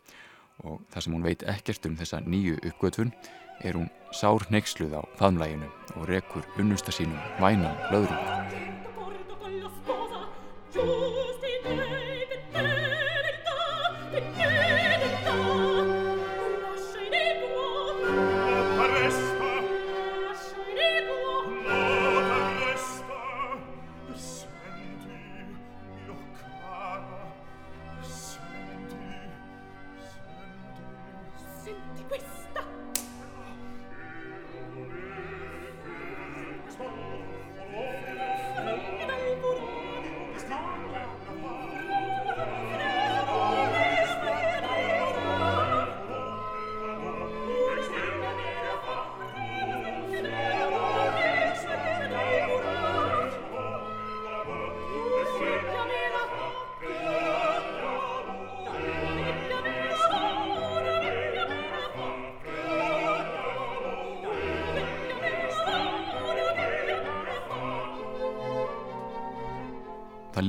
og 0.65 0.81
þar 0.89 1.05
sem 1.05 1.17
hún 1.17 1.27
veit 1.27 1.45
ekkert 1.45 1.85
um 1.85 1.97
þessa 1.99 2.23
nýju 2.25 2.57
uppgötfun 2.63 3.13
er 3.61 3.77
hún 3.77 3.91
sár 4.13 4.45
neyksluð 4.53 4.97
á 4.97 5.01
faðumlæginu 5.19 5.69
og 5.97 6.09
rekur 6.09 6.45
unnusta 6.57 6.93
sínum 6.93 7.17
vænan 7.41 7.77
löðrúk. 7.93 8.86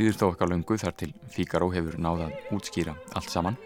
Líður 0.08 0.20
þó 0.22 0.28
eitthvað 0.28 0.52
löngu 0.52 0.76
þar 0.80 0.94
til 0.96 1.10
Fíkaró 1.34 1.66
hefur 1.74 1.98
náðað 2.00 2.54
útskýra 2.56 2.94
allt 3.18 3.28
saman 3.28 3.58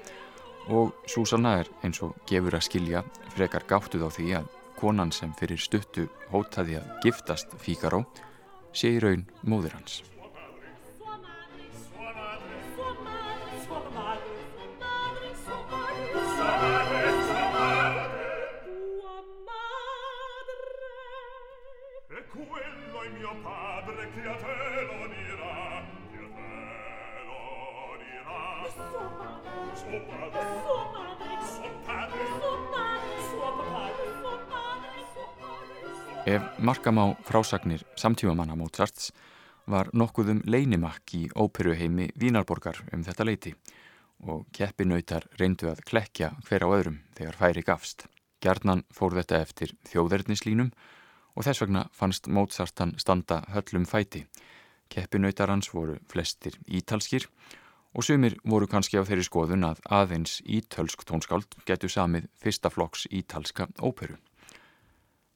og 0.75 0.91
Súsanna 1.07 1.55
er 1.61 1.71
eins 1.87 2.03
og 2.03 2.17
gefur 2.27 2.57
að 2.59 2.67
skilja 2.67 3.03
frekar 3.37 3.67
gáttuð 3.71 4.07
á 4.07 4.11
því 4.11 4.29
að 4.41 4.49
konan 4.81 5.15
sem 5.15 5.35
fyrir 5.39 5.61
stuttu 5.63 6.09
hótaði 6.33 6.81
að 6.81 6.95
giftast 7.05 7.55
Fíkaró 7.63 8.03
sé 8.75 8.97
í 8.97 9.03
raun 9.03 9.23
móður 9.47 9.79
hans. 9.79 10.01
Markam 36.59 36.99
á 36.99 37.07
frásagnir 37.25 37.83
samtímamanna 37.97 38.55
Mozarts 38.57 39.13
var 39.67 39.89
nokkuðum 39.95 40.43
leinimakk 40.45 41.15
í 41.15 41.23
óperuheimi 41.39 42.11
Vínarborgar 42.19 42.83
um 42.93 43.05
þetta 43.07 43.27
leiti 43.27 43.53
og 44.23 44.47
keppinautar 44.55 45.27
reyndu 45.39 45.71
að 45.71 45.83
klekja 45.89 46.33
hver 46.47 46.67
á 46.67 46.69
öðrum 46.69 46.99
þegar 47.17 47.39
færi 47.39 47.63
gafst. 47.67 48.07
Gjarnan 48.43 48.85
fór 48.95 49.17
þetta 49.19 49.41
eftir 49.43 49.75
þjóðverðnislínum 49.91 50.73
og 51.37 51.47
þess 51.47 51.63
vegna 51.63 51.87
fannst 51.95 52.29
Mozartan 52.29 52.97
standa 52.99 53.43
höllum 53.55 53.87
fæti. 53.87 54.27
Keppinautar 54.89 55.51
hans 55.51 55.71
voru 55.73 55.97
flestir 56.11 56.59
ítalskir 56.67 57.29
og 57.95 58.05
sumir 58.05 58.37
voru 58.45 58.67
kannski 58.67 58.99
á 58.99 59.07
þeirri 59.07 59.25
skoðun 59.27 59.69
að 59.69 59.81
aðeins 59.89 60.41
ítölsk 60.45 61.07
tónskáld 61.09 61.59
getu 61.67 61.89
samið 61.89 62.29
fyrsta 62.41 62.71
flokks 62.73 63.07
ítalska 63.11 63.69
óperu. 63.81 64.19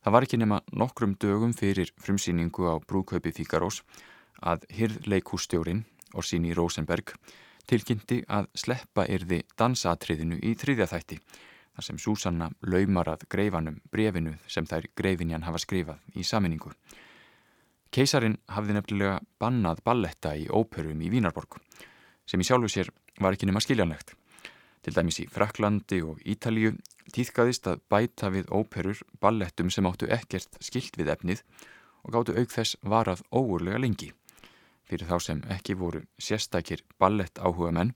Það 0.06 0.14
var 0.14 0.22
ekki 0.22 0.38
nema 0.38 0.56
nokkrum 0.78 1.14
dögum 1.18 1.50
fyrir 1.50 1.88
frumsýningu 1.98 2.68
á 2.70 2.78
brúðkaupi 2.78 3.32
Fíkarós 3.34 3.80
að 4.38 4.62
hirðleikústjórin 4.70 5.80
Orsini 6.14 6.52
Rosenberg 6.54 7.10
tilkynnti 7.66 8.20
að 8.30 8.46
sleppa 8.54 9.02
yrði 9.10 9.40
dansatriðinu 9.58 10.38
í 10.46 10.52
þriðjathætti 10.60 11.18
þar 11.24 11.86
sem 11.88 11.98
Súsanna 11.98 12.52
laumar 12.62 13.10
að 13.16 13.24
greifanum 13.34 13.80
brefinu 13.90 14.36
sem 14.46 14.68
þær 14.70 14.86
greifinjan 14.94 15.42
hafa 15.42 15.58
skrifað 15.64 15.98
í 16.14 16.22
saminningu. 16.22 16.70
Keisarin 17.90 18.38
hafði 18.46 18.78
nefnilega 18.78 19.18
bannað 19.42 19.82
balletta 19.82 20.36
í 20.38 20.46
óperum 20.46 21.02
í 21.02 21.10
Vínarborg 21.10 21.58
sem 22.30 22.38
í 22.38 22.46
sjálfu 22.46 22.70
sér 22.70 22.94
var 23.18 23.34
ekki 23.34 23.50
nema 23.50 23.58
skiljanlegt. 23.58 24.14
Til 24.82 24.94
dæmis 24.94 25.20
í 25.22 25.26
Fraklandi 25.30 26.02
og 26.04 26.20
Ítalíu 26.26 26.74
týðkaðist 27.14 27.66
að 27.70 27.82
bæta 27.90 28.30
við 28.34 28.50
óperur 28.54 29.00
ballettum 29.22 29.70
sem 29.70 29.86
áttu 29.88 30.08
ekkert 30.12 30.58
skilt 30.62 30.98
við 30.98 31.10
efnið 31.14 31.42
og 32.06 32.14
gáttu 32.14 32.36
auk 32.38 32.52
þess 32.52 32.78
varað 32.82 33.24
óurlega 33.34 33.80
lengi. 33.82 34.12
Fyrir 34.86 35.08
þá 35.10 35.18
sem 35.22 35.42
ekki 35.50 35.74
voru 35.78 36.04
sérstakir 36.22 36.84
ballett 37.00 37.38
áhuga 37.42 37.72
menn 37.74 37.94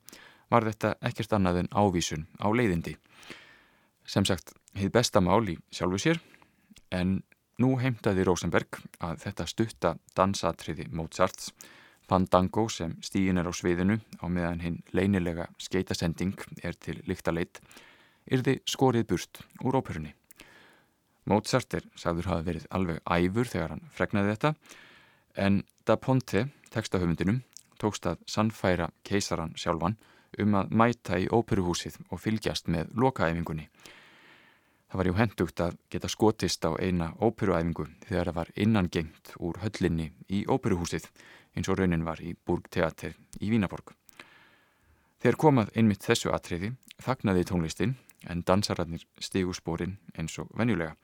var 0.50 0.66
þetta 0.66 0.96
ekkert 1.06 1.36
annað 1.38 1.62
en 1.62 1.70
ávísun 1.70 2.26
á 2.42 2.50
leiðindi. 2.50 2.96
Sem 4.06 4.26
sagt, 4.26 4.54
heið 4.74 4.90
besta 4.96 5.22
mál 5.22 5.44
í 5.46 5.58
sjálfu 5.70 6.00
sér 6.02 6.18
en 6.90 7.20
nú 7.62 7.76
heimtaði 7.78 8.24
Rosenberg 8.26 8.80
að 8.98 9.20
þetta 9.26 9.46
stutta 9.46 9.94
dansatriði 10.16 10.88
Mozarts 10.90 11.52
Fandango 12.10 12.64
sem 12.68 12.96
stígin 13.06 13.38
er 13.38 13.46
á 13.46 13.54
sviðinu 13.54 14.00
á 14.18 14.26
meðan 14.26 14.64
hinn 14.64 14.78
leinilega 14.90 15.46
skeitasending 15.62 16.34
er 16.66 16.74
til 16.74 16.96
líktaleit 17.06 17.60
yrði 18.26 18.56
skorið 18.66 19.06
burt 19.12 19.42
úr 19.62 19.78
óperunni. 19.78 20.10
Mozart 21.30 21.76
er 21.78 21.86
sagður 21.94 22.32
hafa 22.32 22.46
verið 22.48 22.66
alveg 22.74 22.98
æfur 23.06 23.52
þegar 23.52 23.76
hann 23.76 23.86
fregnaði 23.94 24.34
þetta 24.34 24.54
en 25.46 25.62
Da 25.86 25.96
Ponte, 25.96 26.48
textahöfundinum, 26.74 27.40
tókst 27.78 28.06
að 28.10 28.20
sannfæra 28.26 28.90
keisaran 29.06 29.54
sjálfan 29.54 29.96
um 30.42 30.58
að 30.58 30.74
mæta 30.82 31.18
í 31.18 31.30
óperuhúsið 31.30 32.02
og 32.10 32.20
fylgjast 32.22 32.66
með 32.66 32.90
lokaæfingunni. 32.98 33.68
Það 34.90 34.98
var 34.98 35.06
jú 35.06 35.14
hendugt 35.14 35.60
að 35.62 35.76
geta 35.94 36.10
skotist 36.10 36.66
á 36.66 36.74
eina 36.74 37.12
óperuæfingu 37.22 37.86
þegar 38.08 38.32
það 38.32 38.38
var 38.40 38.48
innangengt 38.58 39.36
úr 39.38 39.60
höllinni 39.62 40.10
í 40.26 40.42
óperuhúsið 40.50 41.06
eins 41.56 41.68
og 41.68 41.80
raunin 41.80 42.04
var 42.06 42.20
í 42.22 42.34
Burgteater 42.46 43.16
í 43.40 43.50
Vínaborg. 43.52 43.94
Þegar 45.20 45.40
komað 45.40 45.74
einmitt 45.76 46.04
þessu 46.06 46.32
atriði 46.32 46.72
þagnaði 47.02 47.44
tónlistin 47.50 47.96
en 48.28 48.44
dansararnir 48.46 49.04
stigu 49.20 49.52
spórin 49.56 49.98
eins 50.16 50.38
og 50.40 50.48
venjulega. 50.56 50.94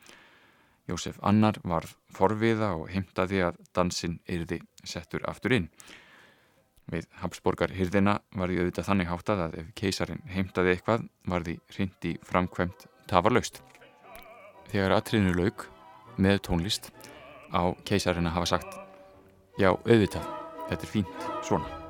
Jósef 0.87 1.19
Annar 1.27 1.59
varð 1.67 1.97
forviða 2.15 2.73
og 2.79 2.91
heimtaði 2.93 3.43
að 3.49 3.59
dansin 3.75 4.21
yrði 4.31 4.61
settur 4.87 5.25
aftur 5.29 5.57
inn. 5.57 5.69
Við 6.87 7.09
Habsborgar 7.19 7.75
hyrðina 7.75 8.21
var 8.39 8.53
því 8.53 8.61
auðvitað 8.61 8.89
þannig 8.89 9.11
háttað 9.11 9.43
að 9.49 9.59
ef 9.63 9.73
keisarin 9.81 10.23
heimtaði 10.31 10.77
eitthvað 10.77 11.09
var 11.27 11.47
því 11.49 11.59
hrindi 11.75 12.15
framkvæmt 12.23 12.87
tafarlaust. 13.11 13.61
Þegar 14.71 14.99
atriðinu 15.01 15.35
laug 15.35 15.67
með 16.23 16.45
tónlist 16.47 16.93
á 17.51 17.75
keisarina 17.85 18.31
hafa 18.31 18.55
sagt 18.55 18.86
Já, 19.57 19.71
auðvitað, 19.73 20.25
þetta 20.69 20.85
er 20.85 20.91
fínt 20.91 21.29
svona. 21.47 21.86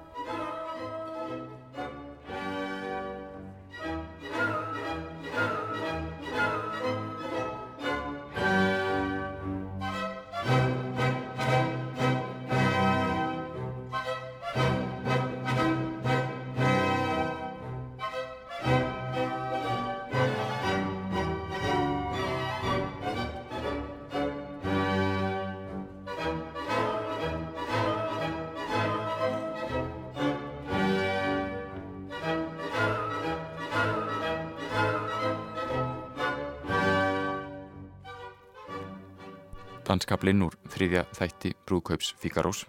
Danskablinn 40.16 40.46
úr 40.46 40.54
þriðja 40.72 41.02
þætti 41.12 41.50
brúðkaups 41.68 42.14
Figarós 42.16 42.62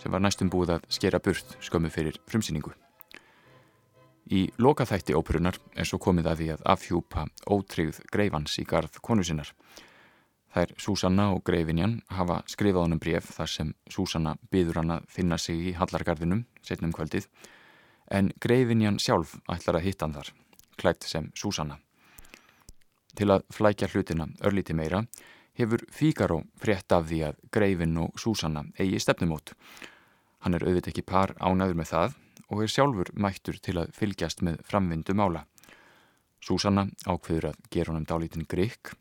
sem 0.00 0.12
var 0.12 0.22
næstum 0.22 0.48
búið 0.48 0.78
að 0.78 0.86
skera 0.88 1.18
burt 1.20 1.58
skömmu 1.60 1.90
fyrir 1.92 2.16
frumsýningu. 2.24 2.72
Í 4.32 4.48
loka 4.56 4.86
þætti 4.88 5.12
óperunar 5.12 5.58
er 5.76 5.84
svo 5.84 5.98
komið 5.98 6.30
að 6.30 6.40
því 6.40 6.48
að 6.54 6.64
afhjúpa 6.64 7.26
ótryggð 7.44 8.00
greifans 8.08 8.56
í 8.58 8.64
garð 8.64 8.96
konu 9.04 9.24
sinnar. 9.24 9.52
Þær 10.54 10.72
Súsanna 10.80 11.28
og 11.34 11.44
greifinjan 11.44 12.00
hafa 12.08 12.40
skrifað 12.48 12.86
honum 12.86 13.02
bref 13.02 13.28
þar 13.36 13.52
sem 13.52 13.74
Súsanna 13.90 14.38
byður 14.50 14.80
hann 14.80 14.96
að 14.96 15.08
finna 15.12 15.36
sig 15.36 15.60
í 15.60 15.76
Hallargarðinum 15.76 16.46
setnum 16.62 16.94
kvöldið 16.96 17.28
en 18.08 18.32
greifinjan 18.40 18.96
sjálf 18.96 19.36
ætlar 19.44 19.82
að 19.82 19.90
hitta 19.90 20.06
hann 20.06 20.16
þar, 20.16 20.32
klætt 20.80 21.04
sem 21.04 21.28
Súsanna. 21.36 21.82
Til 23.12 23.28
að 23.34 23.44
flækja 23.52 23.90
hlutina 23.92 24.30
örlíti 24.40 24.72
meira 24.72 25.04
hefur 25.58 25.82
Fíkaró 25.90 26.42
frétt 26.62 26.92
af 26.94 27.08
því 27.10 27.20
að 27.28 27.38
Greifin 27.52 27.96
og 27.98 28.18
Súsanna 28.20 28.62
eigi 28.78 29.00
stefnumót. 29.02 29.54
Hann 30.44 30.54
er 30.54 30.64
auðvitað 30.64 30.92
ekki 30.92 31.06
par 31.06 31.34
ánaður 31.42 31.80
með 31.80 31.90
það 31.92 32.16
og 32.48 32.62
er 32.62 32.72
sjálfur 32.72 33.10
mættur 33.18 33.58
til 33.60 33.76
að 33.82 33.92
fylgjast 33.96 34.44
með 34.46 34.60
framvindu 34.68 35.16
mála. 35.18 35.44
Súsanna 36.38 36.86
ákveður 37.04 37.50
að 37.50 37.58
gera 37.74 37.92
honum 37.92 38.06
dálítinn 38.06 38.46
grikk. 38.48 38.94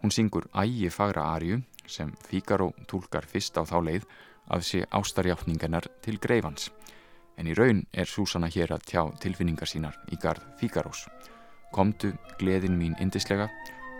Hún 0.00 0.14
syngur 0.14 0.46
ægi 0.54 0.90
fagra 0.94 1.26
arju 1.34 1.60
sem 1.90 2.14
Fíkaró 2.28 2.70
tólkar 2.88 3.26
fyrst 3.26 3.58
á 3.58 3.66
þá 3.66 3.76
leið 3.82 4.06
af 4.54 4.64
sé 4.64 4.84
ástarjáttningarnar 4.94 5.88
til 6.04 6.20
Greifans. 6.22 6.70
En 7.36 7.50
í 7.50 7.54
raun 7.58 7.82
er 7.92 8.06
Súsanna 8.06 8.46
hér 8.46 8.76
að 8.76 8.86
tjá 8.86 9.02
tilfinningar 9.20 9.68
sínar 9.68 9.98
í 10.12 10.18
gard 10.20 10.44
Fíkarós. 10.60 11.08
Komdu, 11.74 12.12
gleðin 12.38 12.78
mín 12.78 12.94
indislega 13.02 13.48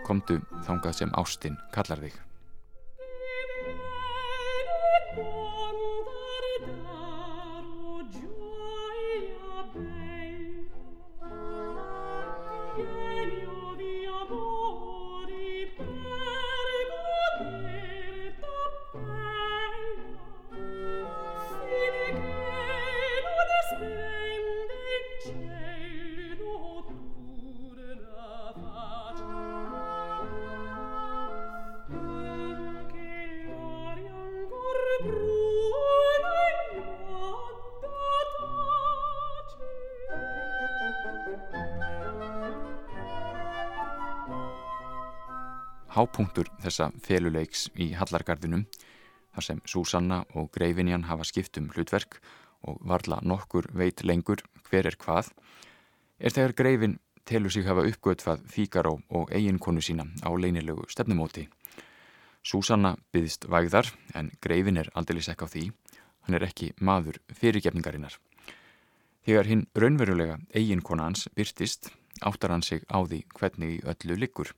komdu 0.05 0.39
þangað 0.67 1.01
sem 1.01 1.17
ástinn 1.17 1.57
kallar 1.73 2.03
þig. 2.05 2.15
Hápunktur 45.95 46.49
þessa 46.59 46.89
feluleiks 46.99 47.69
í 47.79 47.93
Hallargarðinum 47.95 48.65
þar 49.31 49.45
sem 49.45 49.59
Súsanna 49.63 50.17
og 50.35 50.49
Greifinjan 50.51 51.05
hafa 51.07 51.23
skiptum 51.23 51.69
hlutverk 51.71 52.17
og 52.67 52.81
varla 52.83 53.21
nokkur 53.23 53.69
veit 53.71 54.01
lengur 54.03 54.41
hver 54.67 54.89
er 54.89 54.97
hvað 54.99 55.29
er 56.19 56.35
þegar 56.35 56.53
Greifin 56.59 56.97
telur 57.23 57.53
sig 57.55 57.63
hafa 57.63 57.85
uppgötfað 57.87 58.43
Fíkaró 58.51 58.97
og 59.07 59.31
eiginkonu 59.31 59.79
sína 59.79 60.03
á 60.19 60.35
leinilegu 60.35 60.83
stefnumóti. 60.91 61.45
Súsanna 62.43 62.97
byðist 63.15 63.47
vægðar 63.47 63.87
en 64.19 64.33
Greifin 64.43 64.81
er 64.81 64.89
aldrei 64.99 65.21
sekk 65.23 65.45
á 65.45 65.47
því, 65.47 65.69
hann 66.27 66.35
er 66.35 66.43
ekki 66.43 66.73
maður 66.75 67.21
fyrirgefningarinnar. 67.39 68.17
Þegar 69.23 69.47
hinn 69.47 69.63
raunverulega 69.71 70.41
eiginkona 70.51 71.07
hans 71.07 71.29
byrtist 71.31 71.87
áttar 72.19 72.51
hann 72.51 72.67
sig 72.67 72.83
á 72.91 72.99
því 72.99 73.21
hvernig 73.31 73.87
öllu 73.87 74.19
liggur 74.19 74.51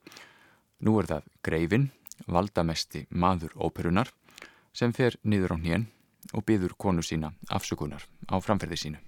Nú 0.80 1.00
er 1.02 1.10
það 1.10 1.30
greifin, 1.46 1.90
valdamesti 2.28 3.06
maður 3.10 3.56
óperunar 3.58 4.12
sem 4.74 4.94
fer 4.94 5.18
niður 5.24 5.56
á 5.56 5.58
hnén 5.58 5.88
og 6.34 6.46
byður 6.46 6.76
konu 6.78 7.02
sína 7.02 7.34
afsökunar 7.50 8.06
á 8.30 8.36
framferði 8.44 8.78
sínu. 8.78 9.07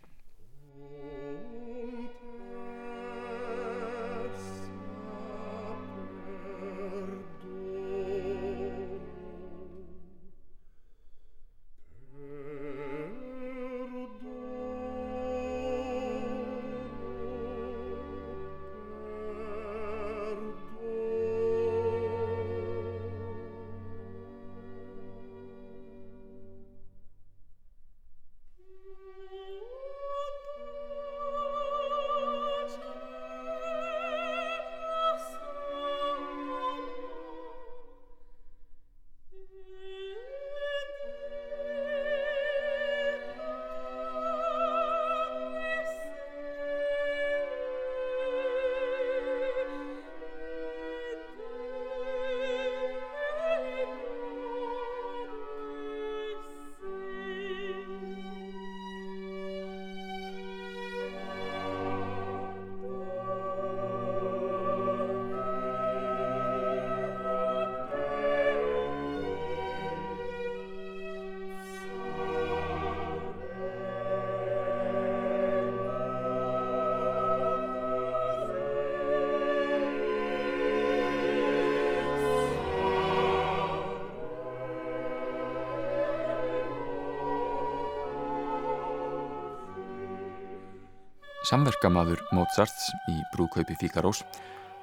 Samverkamaður 91.50 92.20
Mozarts 92.36 92.92
í 93.10 93.16
brúðkaupi 93.34 93.74
Fíkarós 93.82 94.20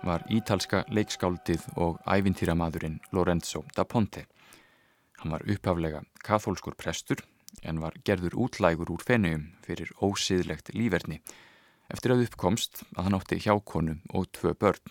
var 0.03 0.25
ítalska 0.35 0.81
leikskáldið 0.91 1.63
og 1.79 2.01
ævintýramadurinn 2.11 2.97
Lorenzo 3.15 3.61
da 3.77 3.85
Ponte. 3.87 4.25
Hann 5.21 5.31
var 5.37 5.45
upphaflega 5.47 6.01
kathólskur 6.27 6.75
prestur 6.75 7.23
en 7.63 7.79
var 7.85 7.95
gerður 8.03 8.35
útlægur 8.49 8.91
úr 8.97 9.05
fennium 9.07 9.45
fyrir 9.63 9.93
ósiðlegt 10.03 10.73
líferni 10.75 11.21
eftir 11.87 12.17
að 12.17 12.25
uppkomst 12.25 12.83
að 12.97 13.03
hann 13.05 13.19
átti 13.21 13.39
hjákonu 13.47 14.01
og 14.11 14.27
tvö 14.35 14.57
börn. 14.59 14.83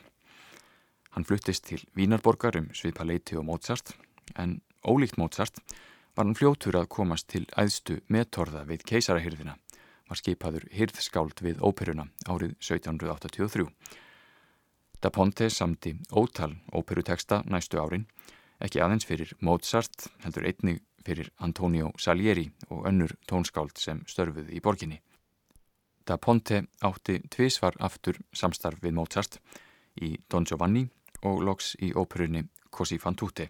Hann 1.12 1.28
fluttist 1.28 1.68
til 1.68 1.84
Vínarborgar 1.92 2.56
um 2.62 2.72
svipa 2.72 3.04
leiti 3.04 3.36
og 3.36 3.50
Mozart 3.52 3.98
en 4.40 4.62
ólíkt 4.88 5.20
Mozart 5.20 5.60
var 6.16 6.24
hann 6.24 6.40
fljótur 6.40 6.80
að 6.80 6.88
komast 7.02 7.28
til 7.36 7.44
æðstu 7.52 8.00
meðtorða 8.08 8.64
við 8.64 8.88
keisarahyrðina 8.88 9.60
var 10.10 10.20
skipaður 10.20 10.66
hyrðskáld 10.74 11.42
við 11.42 11.62
óperuna 11.66 12.08
árið 12.30 12.56
1783. 12.60 13.68
Da 15.02 15.12
Ponte 15.14 15.50
samti 15.50 15.96
ótal 16.12 16.56
óperuteksta 16.74 17.44
næstu 17.46 17.82
árin, 17.82 18.08
ekki 18.60 18.82
aðeins 18.82 19.06
fyrir 19.06 19.34
Mozart, 19.42 20.08
heldur 20.24 20.48
einnig 20.48 20.82
fyrir 21.06 21.30
Antonio 21.38 21.92
Salieri 22.02 22.48
og 22.70 22.88
önnur 22.90 23.14
tónskáld 23.30 23.78
sem 23.78 24.02
störfuð 24.10 24.50
í 24.50 24.62
borginni. 24.62 25.02
Da 26.06 26.18
Ponte 26.18 26.66
átti 26.82 27.20
tvísvar 27.30 27.78
aftur 27.80 28.18
samstarf 28.34 28.82
við 28.82 28.98
Mozart 28.98 29.40
í 30.02 30.16
Don 30.30 30.46
Giovanni 30.46 30.88
og 31.24 31.42
loks 31.46 31.76
í 31.82 31.94
óperunni 31.94 32.46
Così 32.76 32.98
fan 33.00 33.16
tutte 33.16 33.50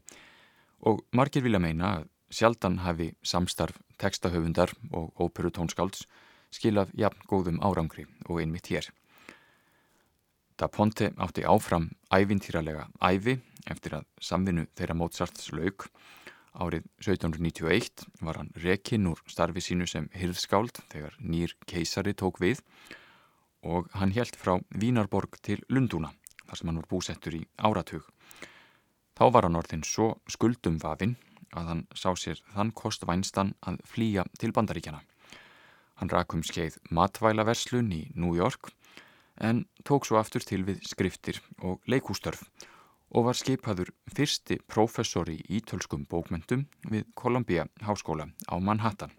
og 0.86 1.02
margir 1.18 1.44
vilja 1.46 1.60
meina 1.60 1.96
að 1.98 2.08
sjaldan 2.36 2.80
hafi 2.84 3.12
samstarf 3.24 3.78
tekstahöfundar 4.02 4.74
og 4.92 5.14
óperutónskálds 5.22 6.06
skilað 6.56 6.94
jafn 6.98 7.26
góðum 7.30 7.60
árangri 7.64 8.08
og 8.30 8.40
einmitt 8.42 8.72
hér. 8.72 8.88
Da 10.56 10.70
Ponte 10.72 11.12
átti 11.20 11.44
áfram 11.44 11.90
ævintýralega 12.16 12.88
æfi 13.04 13.40
eftir 13.68 13.98
að 13.98 14.06
samvinnu 14.24 14.70
þeirra 14.78 14.96
Mozarts 14.96 15.52
lauk 15.52 15.90
árið 16.56 16.86
1791 17.04 18.06
var 18.24 18.40
hann 18.40 18.54
rekinn 18.64 19.10
úr 19.12 19.20
starfi 19.28 19.64
sínu 19.64 19.88
sem 19.90 20.08
hirðskáld 20.16 20.80
þegar 20.92 21.18
nýr 21.20 21.56
keisari 21.68 22.16
tók 22.16 22.40
við 22.40 22.62
og 23.66 23.90
hann 23.98 24.14
helt 24.16 24.38
frá 24.40 24.60
Vínarborg 24.72 25.40
til 25.44 25.60
Lundúna 25.68 26.14
þar 26.46 26.60
sem 26.60 26.70
hann 26.70 26.80
var 26.80 26.90
búsettur 26.90 27.36
í 27.36 27.44
áratug. 27.58 28.06
Þá 29.16 29.26
var 29.34 29.48
hann 29.48 29.60
orðin 29.60 29.84
svo 29.88 30.14
skuldum 30.32 30.78
vafinn 30.80 31.18
að 31.56 31.70
hann 31.72 31.84
sá 31.96 32.12
sér 32.20 32.42
þann 32.54 32.72
kost 32.76 33.06
vænstan 33.08 33.54
að 33.66 33.82
flýja 33.88 34.26
til 34.40 34.54
bandaríkjana. 34.56 35.02
Hann 35.96 36.12
rakum 36.12 36.44
skeið 36.44 36.78
matvælaverslun 36.92 37.92
í 37.96 38.02
New 38.16 38.36
York 38.36 38.72
en 39.42 39.66
tók 39.88 40.08
svo 40.08 40.20
aftur 40.20 40.44
til 40.44 40.64
við 40.68 40.82
skriftir 40.88 41.42
og 41.64 41.84
leikústörf 41.92 42.44
og 43.16 43.28
var 43.28 43.38
skipaður 43.40 43.92
fyrsti 44.12 44.60
professor 44.68 45.30
í 45.32 45.38
ítölskum 45.58 46.06
bókmyndum 46.12 46.66
við 46.92 47.06
Columbia 47.16 47.68
Háskóla 47.84 48.28
á 48.48 48.56
Manhattan. 48.60 49.12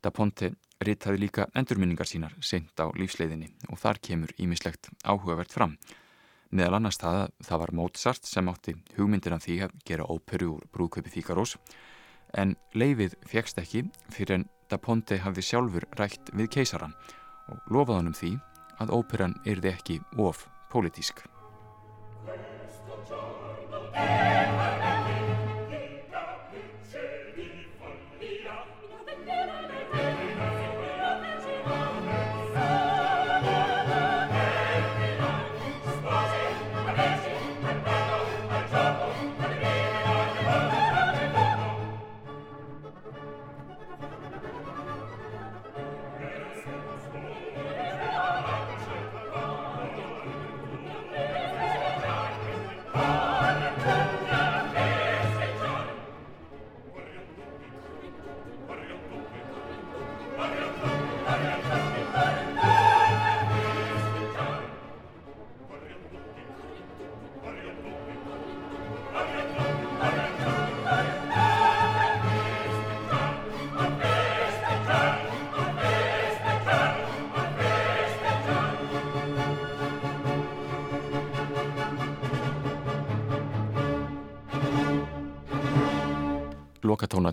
Da 0.00 0.10
Ponte 0.10 0.54
ritaði 0.80 1.26
líka 1.26 1.48
endurminningar 1.54 2.08
sínar 2.08 2.36
seint 2.40 2.72
á 2.80 2.88
lífsleiðinni 2.96 3.50
og 3.68 3.80
þar 3.82 4.00
kemur 4.00 4.32
ímislegt 4.40 4.88
áhugavert 5.04 5.52
fram 5.52 5.76
meðal 6.50 6.78
annars 6.78 6.98
það 6.98 7.18
að 7.20 7.34
það 7.46 7.60
var 7.62 7.72
Mozart 7.78 8.26
sem 8.26 8.48
átti 8.50 8.74
hugmyndir 8.96 9.34
af 9.36 9.44
því 9.44 9.58
að 9.66 9.74
gera 9.86 10.06
óperu 10.10 10.54
úr 10.56 10.64
brúðkaupi 10.74 11.12
Fíkarós 11.12 11.56
en 12.40 12.56
leifið 12.74 13.16
fegst 13.26 13.60
ekki 13.62 13.84
fyrir 14.10 14.40
en 14.40 14.48
Da 14.70 14.78
Ponte 14.78 15.18
hafði 15.18 15.42
sjálfur 15.42 15.86
rætt 15.98 16.30
við 16.30 16.52
keisaran 16.54 16.94
og 17.50 17.74
lofaði 17.74 17.98
hann 17.98 18.12
um 18.12 18.16
því 18.20 18.32
að 18.80 18.94
óperan 18.94 19.36
erði 19.44 19.74
ekki 19.74 20.00
of 20.16 20.46
pólitísk. 20.70 21.24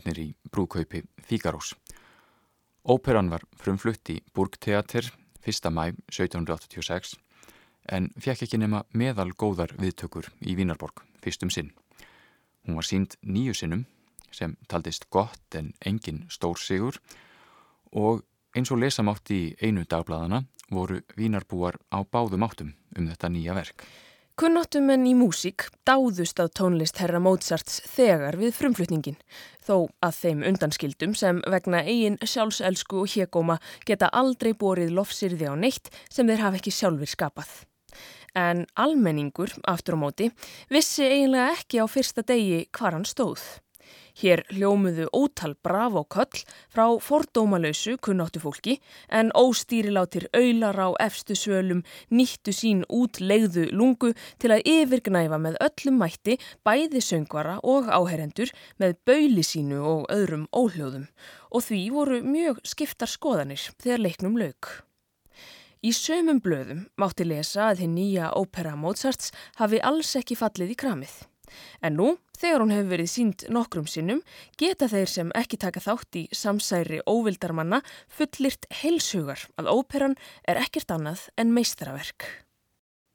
Lokatónarnir 0.07 0.19
í 0.19 0.35
brúkaupi 0.51 1.03
Fíkarós. 1.23 1.75
Óperan 2.87 3.29
var 3.29 3.43
frumflutt 3.57 4.09
í 4.09 4.21
Burgteater 4.33 5.11
1. 5.43 5.71
mæ 5.71 5.93
1786 6.07 7.17
en 7.91 8.09
fekk 8.19 8.43
ekki 8.43 8.57
nema 8.57 8.85
meðal 8.93 9.33
góðar 9.35 9.73
viðtökur 9.77 10.29
í 10.41 10.55
Vínarborg 10.55 11.03
fyrstum 11.21 11.49
sinn. 11.49 11.73
Hún 12.65 12.75
var 12.75 12.83
sínd 12.83 13.17
nýju 13.21 13.53
sinnum 13.53 13.85
sem 14.31 14.55
taldist 14.67 15.09
gott 15.09 15.55
en 15.55 15.73
engin 15.85 16.25
stór 16.29 16.57
sigur 16.57 16.99
og 17.91 18.23
eins 18.55 18.71
og 18.71 18.79
lesamátt 18.79 19.29
í 19.31 19.55
einu 19.61 19.83
dagbladana 19.83 20.45
voru 20.69 21.01
Vínarbúar 21.17 21.77
á 21.91 22.03
báðum 22.03 22.43
áttum 22.43 22.73
um 22.97 23.07
þetta 23.07 23.29
nýja 23.29 23.55
verk. 23.55 23.83
Kunnáttumenn 24.37 25.07
í 25.09 25.15
músík 25.17 25.63
dáðust 25.89 26.37
að 26.37 26.51
tónlist 26.59 26.99
herra 27.01 27.17
Mozarts 27.17 27.79
þegar 27.89 28.35
við 28.37 28.51
frumflutningin, 28.53 29.15
þó 29.65 29.87
að 30.05 30.19
þeim 30.19 30.43
undanskildum 30.51 31.15
sem 31.17 31.39
vegna 31.49 31.79
eigin 31.81 32.19
sjálfselsku 32.21 32.99
og 33.01 33.09
hégóma 33.15 33.55
geta 33.89 34.11
aldrei 34.13 34.51
borið 34.53 34.93
lofsirði 34.93 35.49
á 35.49 35.57
neitt 35.57 35.89
sem 36.13 36.29
þeir 36.29 36.43
hafa 36.45 36.61
ekki 36.61 36.75
sjálfur 36.77 37.09
skapað. 37.09 37.49
En 38.37 38.67
almenningur, 38.77 39.57
aftur 39.65 39.97
á 39.97 40.05
móti, 40.05 40.29
vissi 40.69 41.09
eiginlega 41.09 41.55
ekki 41.57 41.81
á 41.81 41.89
fyrsta 41.89 42.21
degi 42.21 42.67
hvar 42.77 42.93
hann 42.93 43.09
stóð. 43.09 43.41
Hér 44.17 44.41
hljómuðu 44.49 45.05
ótal 45.13 45.53
braf 45.61 45.93
og 45.99 46.07
köll 46.09 46.39
frá 46.73 46.85
fordómalausu 47.05 47.99
kunnáttu 48.01 48.41
fólki 48.41 48.79
en 49.13 49.29
óstýrilátir 49.37 50.25
aular 50.33 50.79
á 50.81 50.89
efstu 51.05 51.37
svölum 51.37 51.83
nýttu 52.09 52.49
sín 52.49 52.81
út 52.89 53.21
leiðu 53.21 53.67
lungu 53.69 54.15
til 54.41 54.55
að 54.55 54.65
yfirgnæfa 54.73 55.37
með 55.37 55.59
öllum 55.67 56.01
mætti 56.01 56.39
bæði 56.65 57.03
söngvara 57.05 57.59
og 57.61 57.93
áherendur 57.93 58.49
með 58.81 58.97
bauli 59.05 59.45
sínu 59.45 59.83
og 59.85 60.09
öðrum 60.09 60.49
óhljóðum 60.49 61.05
og 61.53 61.67
því 61.69 61.81
voru 61.93 62.19
mjög 62.25 62.65
skiptar 62.65 63.13
skoðanir 63.13 63.69
þegar 63.77 64.05
leiknum 64.07 64.41
lauk. 64.41 64.73
Í 65.85 65.93
sömum 65.93 66.41
blöðum 66.41 66.87
mátti 66.97 67.21
lesa 67.21 67.69
að 67.69 67.83
þið 67.83 67.93
nýja 67.93 68.33
ópera 68.33 68.73
Mozarts 68.73 69.29
hafi 69.61 69.77
alls 69.77 70.15
ekki 70.17 70.33
fallið 70.33 70.73
í 70.73 70.81
kramið. 70.81 71.17
En 71.81 71.97
nú, 71.99 72.15
þegar 72.37 72.63
hún 72.63 72.73
hefur 72.75 72.89
verið 72.93 73.11
sínd 73.11 73.45
nokkrum 73.53 73.87
sinnum, 73.89 74.23
geta 74.59 74.89
þeir 74.91 75.11
sem 75.11 75.31
ekki 75.37 75.59
taka 75.61 75.83
þátt 75.83 76.19
í 76.19 76.25
samsæri 76.35 77.01
óvildarmanna 77.07 77.81
fullirt 78.07 78.67
heilsugar 78.81 79.47
að 79.57 79.71
óperan 79.73 80.17
er 80.47 80.59
ekkert 80.61 80.91
annað 80.93 81.29
en 81.37 81.53
meistaraverk. 81.55 82.27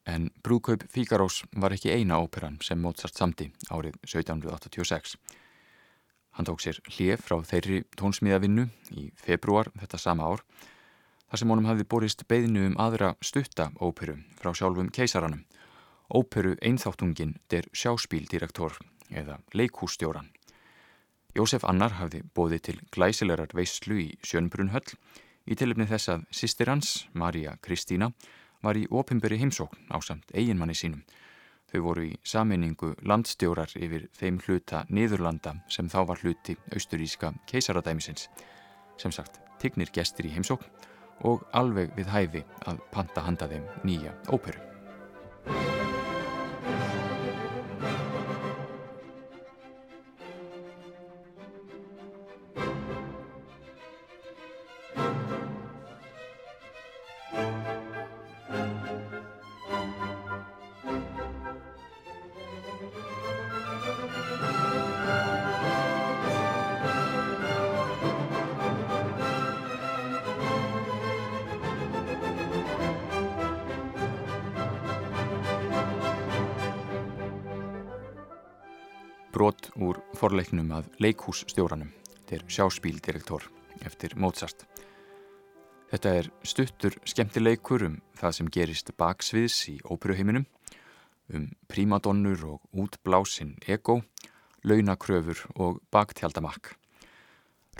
En 0.07 0.31
Brúkaup 0.43 0.83
Fíkarós 0.91 1.45
var 1.55 1.75
ekki 1.77 1.93
eina 1.95 2.19
óperan 2.19 2.59
sem 2.65 2.81
Mozart 2.83 3.15
samti 3.15 3.53
árið 3.71 4.01
1786. 4.03 5.15
Hann 6.33 6.49
tók 6.49 6.63
sér 6.65 6.81
hlið 6.89 7.21
frá 7.21 7.37
þeirri 7.45 7.83
tónsmíðavinnu 7.99 8.67
í 8.97 9.11
februar 9.21 9.69
þetta 9.79 10.01
sama 10.01 10.31
ár 10.33 10.43
þar 11.29 11.41
sem 11.41 11.53
honum 11.53 11.69
hafði 11.69 11.89
borist 11.89 12.25
beðinu 12.29 12.67
um 12.71 12.79
aðra 12.81 13.13
stutta 13.25 13.71
óperu 13.81 14.17
frá 14.41 14.51
sjálfum 14.57 14.91
keisaranum 14.93 15.45
óperu 16.15 16.55
einþáttungin 16.61 17.35
der 17.51 17.69
sjáspíldirektor 17.73 18.79
eða 19.11 19.39
leikhússtjóran. 19.57 20.31
Jósef 21.33 21.65
Annar 21.65 21.97
hafði 21.97 22.23
bóðið 22.37 22.63
til 22.67 22.79
glæsilegar 22.93 23.55
veislu 23.57 23.97
í 24.03 24.09
Sjönbrunhöll 24.21 24.97
í 25.49 25.57
tilöfni 25.57 25.89
þess 25.89 26.13
að 26.13 26.27
sýstir 26.31 26.69
hans, 26.69 27.07
Marja 27.17 27.57
Kristína, 27.65 28.13
var 28.63 28.77
í 28.79 28.85
opimberi 28.91 29.41
heimsókn 29.41 29.89
á 29.91 29.99
samt 30.05 30.31
eiginmanni 30.37 30.77
sínum. 30.77 31.03
Þau 31.73 31.81
voru 31.87 32.05
í 32.05 32.17
saminningu 32.23 32.93
landstjórar 33.09 33.73
yfir 33.81 34.11
þeim 34.19 34.43
hluta 34.45 34.85
Niðurlanda 34.93 35.57
sem 35.73 35.89
þá 35.89 36.03
var 36.13 36.21
hluti 36.21 36.59
austuríska 36.77 37.33
keisaradæmisins. 37.49 38.29
Sem 39.01 39.13
sagt, 39.15 39.41
tignir 39.59 39.91
gestir 39.95 40.29
í 40.29 40.35
heimsókn 40.37 40.69
og 41.25 41.47
alveg 41.57 41.97
við 41.97 42.13
hæfi 42.13 42.45
að 42.69 42.85
panta 42.93 43.25
handa 43.25 43.49
þeim 43.49 43.65
nýja 43.89 44.13
óperu. 44.29 44.61
Forleiknum 80.53 80.73
að 80.77 80.89
leikhússtjóranum, 81.01 81.91
þetta 82.13 82.35
er 82.37 82.43
sjáspíldirektor 82.53 83.45
eftir 83.87 84.13
Mozart. 84.17 84.67
Þetta 85.89 86.11
er 86.19 86.29
stuttur 86.45 86.97
skemmtileikur 87.09 87.85
um 87.87 87.95
það 88.15 88.35
sem 88.37 88.49
gerist 88.53 88.93
baksviðs 88.97 89.57
í 89.73 89.79
óperuheiminum 89.85 90.45
um 91.33 91.47
prímadonnur 91.69 92.45
og 92.45 92.61
útblásinn 92.77 93.57
ego, 93.67 94.03
launakröfur 94.65 95.41
og 95.57 95.81
baktjaldamakk. 95.91 96.75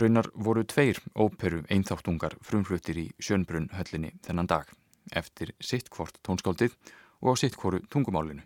Raunar 0.01 0.31
voru 0.33 0.63
tveir 0.65 0.97
óperu 1.13 1.61
einþáttungar 1.69 2.39
frumflutir 2.41 2.97
í 2.97 3.11
Sjönnbrunn 3.19 3.69
höllinni 3.77 4.15
þennan 4.25 4.49
dag 4.49 4.65
eftir 5.13 5.53
sitt 5.61 5.91
hvort 5.93 6.17
tónskáldið 6.25 6.73
og 7.21 7.37
á 7.37 7.37
sitt 7.37 7.55
hvoru 7.55 7.83
tungumálinu. 7.85 8.41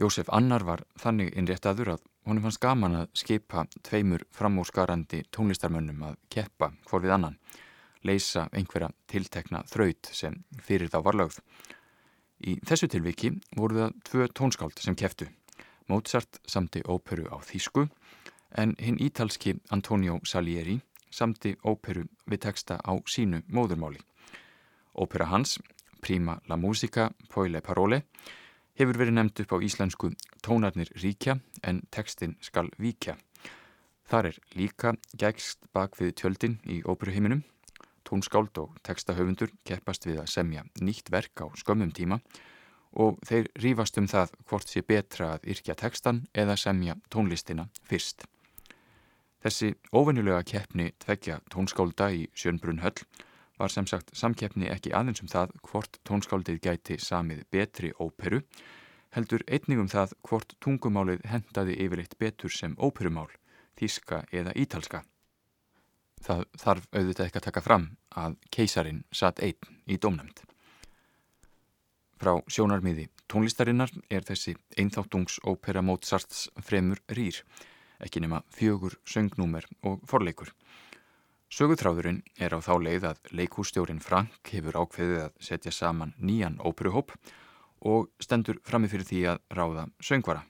Jósef 0.00 0.32
Annar 0.32 0.64
var 0.64 0.86
þannig 0.96 1.36
innréttaður 1.36 1.98
að 1.98 2.08
honum 2.26 2.44
fannst 2.46 2.60
gaman 2.62 2.96
að 3.00 3.10
skipa 3.18 3.64
tveimur 3.82 4.24
framúrskarandi 4.34 5.24
tónlistarmönnum 5.34 6.04
að 6.06 6.18
keppa 6.30 6.70
hvort 6.88 7.04
við 7.04 7.14
annan, 7.16 7.38
leysa 8.06 8.48
einhverja 8.52 8.92
tiltekna 9.10 9.62
þraut 9.70 10.10
sem 10.14 10.38
fyrir 10.62 10.90
þá 10.92 10.98
var 11.06 11.18
lögð. 11.18 11.40
Í 12.42 12.58
þessu 12.66 12.88
tilviki 12.90 13.32
voru 13.58 13.82
það 13.82 13.98
tvö 14.08 14.28
tónskáld 14.38 14.82
sem 14.82 14.98
keftu. 14.98 15.28
Mozart 15.90 16.40
samti 16.46 16.82
óperu 16.86 17.28
á 17.30 17.38
Þísku 17.42 17.88
en 18.58 18.74
hinn 18.78 19.00
ítalski 19.02 19.56
Antonio 19.70 20.18
Salieri 20.26 20.80
samti 21.10 21.54
óperu 21.66 22.06
við 22.26 22.44
texta 22.46 22.78
á 22.82 22.92
sínu 23.06 23.42
móðurmáli. 23.50 24.00
Ópera 24.98 25.28
hans, 25.30 25.58
Prima 26.02 26.34
la 26.50 26.56
musica, 26.56 27.12
poi 27.30 27.48
le 27.48 27.60
parole, 27.62 28.00
hefur 28.74 28.98
verið 28.98 29.14
nefnd 29.14 29.44
upp 29.44 29.52
á 29.54 29.58
íslensku 29.62 30.08
tónarnir 30.42 30.90
ríkja 30.98 31.38
en 31.62 31.82
textin 31.90 32.36
skal 32.40 32.70
víkja. 32.78 33.16
Þar 34.10 34.32
er 34.32 34.38
líka 34.58 34.94
gegst 35.16 35.62
bak 35.72 35.96
við 36.00 36.14
tjöldin 36.20 36.58
í 36.68 36.82
óperuheiminum. 36.84 37.44
Tónskáld 38.04 38.58
og 38.60 38.74
textahöfundur 38.84 39.54
keppast 39.64 40.04
við 40.06 40.20
að 40.20 40.32
semja 40.34 40.66
nýtt 40.82 41.08
verk 41.14 41.44
á 41.44 41.46
skömmum 41.56 41.94
tíma 41.94 42.18
og 42.92 43.16
þeir 43.24 43.48
rýfast 43.62 43.96
um 43.96 44.08
það 44.10 44.34
hvort 44.50 44.68
sé 44.68 44.82
betra 44.84 45.32
að 45.36 45.48
yrkja 45.54 45.78
textan 45.80 46.26
eða 46.34 46.58
semja 46.60 46.98
tónlistina 47.08 47.70
fyrst. 47.88 48.26
Þessi 49.42 49.72
óvenjulega 49.90 50.44
keppni 50.46 50.92
tveggja 51.02 51.40
tónskálda 51.50 52.12
í 52.14 52.26
Sjönnbrunn 52.36 52.82
höll 52.84 53.00
var 53.58 53.72
sem 53.72 53.88
sagt 53.90 54.12
samkeppni 54.16 54.68
ekki 54.70 54.92
aðeins 54.94 55.22
um 55.24 55.30
það 55.30 55.56
hvort 55.66 55.98
tónskáldið 56.06 56.60
gæti 56.62 56.98
samið 57.00 57.42
betri 57.50 57.90
óperu, 57.98 58.42
heldur 59.12 59.44
einnig 59.46 59.80
um 59.80 59.88
það 59.92 60.14
hvort 60.28 60.54
tungumálið 60.64 61.24
hendaði 61.28 61.76
yfirleitt 61.84 62.16
betur 62.20 62.52
sem 62.52 62.76
óperumál, 62.80 63.28
þíska 63.76 64.22
eða 64.32 64.54
ítalska. 64.56 65.02
Það 66.22 66.44
þarf 66.62 66.86
auðvitað 66.92 67.26
ekki 67.26 67.40
að 67.40 67.46
taka 67.48 67.64
fram 67.64 67.86
að 68.16 68.36
keisarin 68.54 69.02
satt 69.12 69.42
einn 69.42 69.80
í 69.90 69.98
dómnæmt. 69.98 70.44
Frá 72.22 72.36
sjónarmiði 72.46 73.08
tónlistarinnar 73.26 73.90
er 74.12 74.22
þessi 74.22 74.54
einþáttungsópera 74.78 75.82
Mozarts 75.82 76.46
fremur 76.62 77.02
rýr, 77.10 77.40
ekki 77.98 78.22
nema 78.22 78.44
fjögur 78.54 78.94
söngnúmer 79.04 79.66
og 79.82 80.04
forleikur. 80.08 80.52
Sögutráðurinn 81.52 82.22
er 82.40 82.54
á 82.56 82.64
þá 82.64 82.74
leið 82.80 83.08
að 83.10 83.18
leikústjórin 83.36 84.00
Frank 84.00 84.52
hefur 84.54 84.78
ákveðið 84.84 85.24
að 85.26 85.32
setja 85.42 85.72
saman 85.74 86.14
nýjan 86.16 86.60
óperuhóp 86.64 87.12
og 87.12 87.41
stendur 88.22 88.60
framifyrir 88.66 89.06
því 89.06 89.20
að 89.32 89.40
ráða 89.58 89.86
söngvara. 90.02 90.44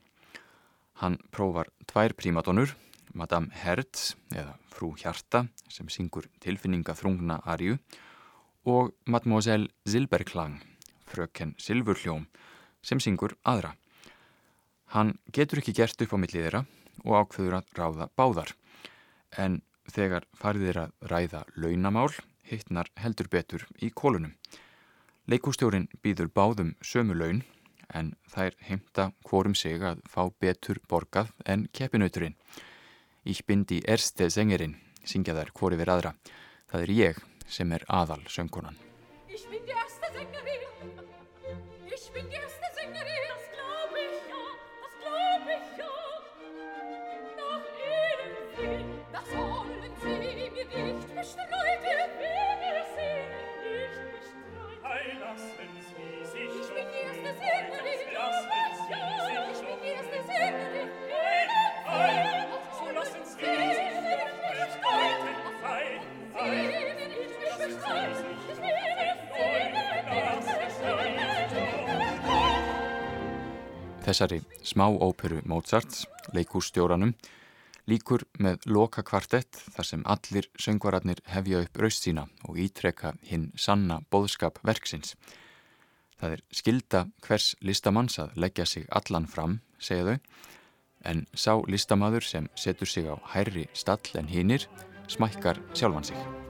Hann 1.01 1.19
prófar 1.33 1.71
tvær 1.89 2.15
prímadonnur, 2.15 2.75
Madame 3.15 3.51
Hertz 3.53 4.15
eða 4.33 4.55
Frú 4.73 4.93
Hjarta 4.97 5.47
sem 5.73 5.89
syngur 5.93 6.29
tilfinninga 6.45 6.95
þrungna 6.97 7.41
arju 7.49 7.79
og 8.69 8.93
Mademoiselle 9.09 9.73
Silberklang, 9.89 10.61
fröken 11.09 11.57
Silfurhljóm 11.59 12.29
sem 12.83 13.01
syngur 13.01 13.35
aðra. 13.43 13.75
Hann 14.93 15.17
getur 15.33 15.63
ekki 15.63 15.75
gert 15.77 16.03
upp 16.05 16.13
á 16.13 16.19
millið 16.21 16.47
þeirra 16.47 16.65
og 17.05 17.15
ákveður 17.23 17.59
að 17.59 17.71
ráða 17.79 18.09
báðar. 18.17 18.53
En 19.33 19.63
þegar 19.89 20.27
farið 20.37 20.83
að 20.85 20.93
ræða 21.09 21.45
launamál, 21.57 22.13
hittnar 22.45 22.91
heldur 23.01 23.31
betur 23.33 23.65
í 23.81 23.91
kólunum. 23.91 24.35
Leikústjórin 25.31 25.85
býður 26.03 26.33
báðum 26.35 26.73
sömu 26.83 27.15
laun, 27.15 27.45
en 27.95 28.09
þær 28.33 28.57
heimta 28.67 29.05
hvorum 29.23 29.55
sig 29.55 29.79
að 29.79 30.01
fá 30.11 30.25
betur 30.43 30.81
borgað 30.91 31.31
en 31.47 31.69
keppinauturinn. 31.71 32.35
Ég 33.23 33.45
bindi 33.47 33.79
erste 33.87 34.27
sengerinn, 34.35 34.75
syngja 35.07 35.37
þær 35.39 35.53
hvori 35.55 35.79
við 35.79 35.93
aðra. 35.95 36.15
Það 36.73 36.83
er 36.87 36.95
ég 36.97 37.23
sem 37.47 37.71
er 37.71 37.87
aðal 37.87 38.19
söngkonan. 38.27 38.75
Ég 39.31 39.47
bindi 39.47 39.71
erste 39.71 39.82
Þessari 74.03 74.41
smá 74.67 74.89
óperu 74.91 75.39
Mozarts, 75.47 76.09
leikússtjóranum, 76.35 77.13
líkur 77.87 78.25
með 78.43 78.67
loka 78.67 79.05
kvartett 79.07 79.61
þar 79.77 79.87
sem 79.87 80.03
allir 80.11 80.49
söngvararnir 80.59 81.23
hefja 81.31 81.63
upp 81.63 81.79
raust 81.83 82.07
sína 82.07 82.27
og 82.49 82.59
ítrekka 82.59 83.15
hinn 83.31 83.51
sanna 83.55 84.01
bóðskap 84.11 84.59
verksins. 84.67 85.15
Það 86.19 86.37
er 86.37 86.45
skilda 86.51 87.07
hvers 87.23 87.55
listamanns 87.63 88.19
að 88.23 88.37
leggja 88.43 88.67
sig 88.67 88.87
allan 88.91 89.31
fram, 89.31 89.61
segja 89.79 90.13
þau, 90.13 90.19
en 91.07 91.27
sá 91.35 91.55
listamaður 91.67 92.27
sem 92.27 92.51
setur 92.55 92.91
sig 92.91 93.07
á 93.07 93.15
hærri 93.35 93.69
stall 93.75 94.19
en 94.19 94.31
hinnir 94.31 94.67
smækkar 95.11 95.63
sjálfan 95.75 96.11
sig. 96.11 96.42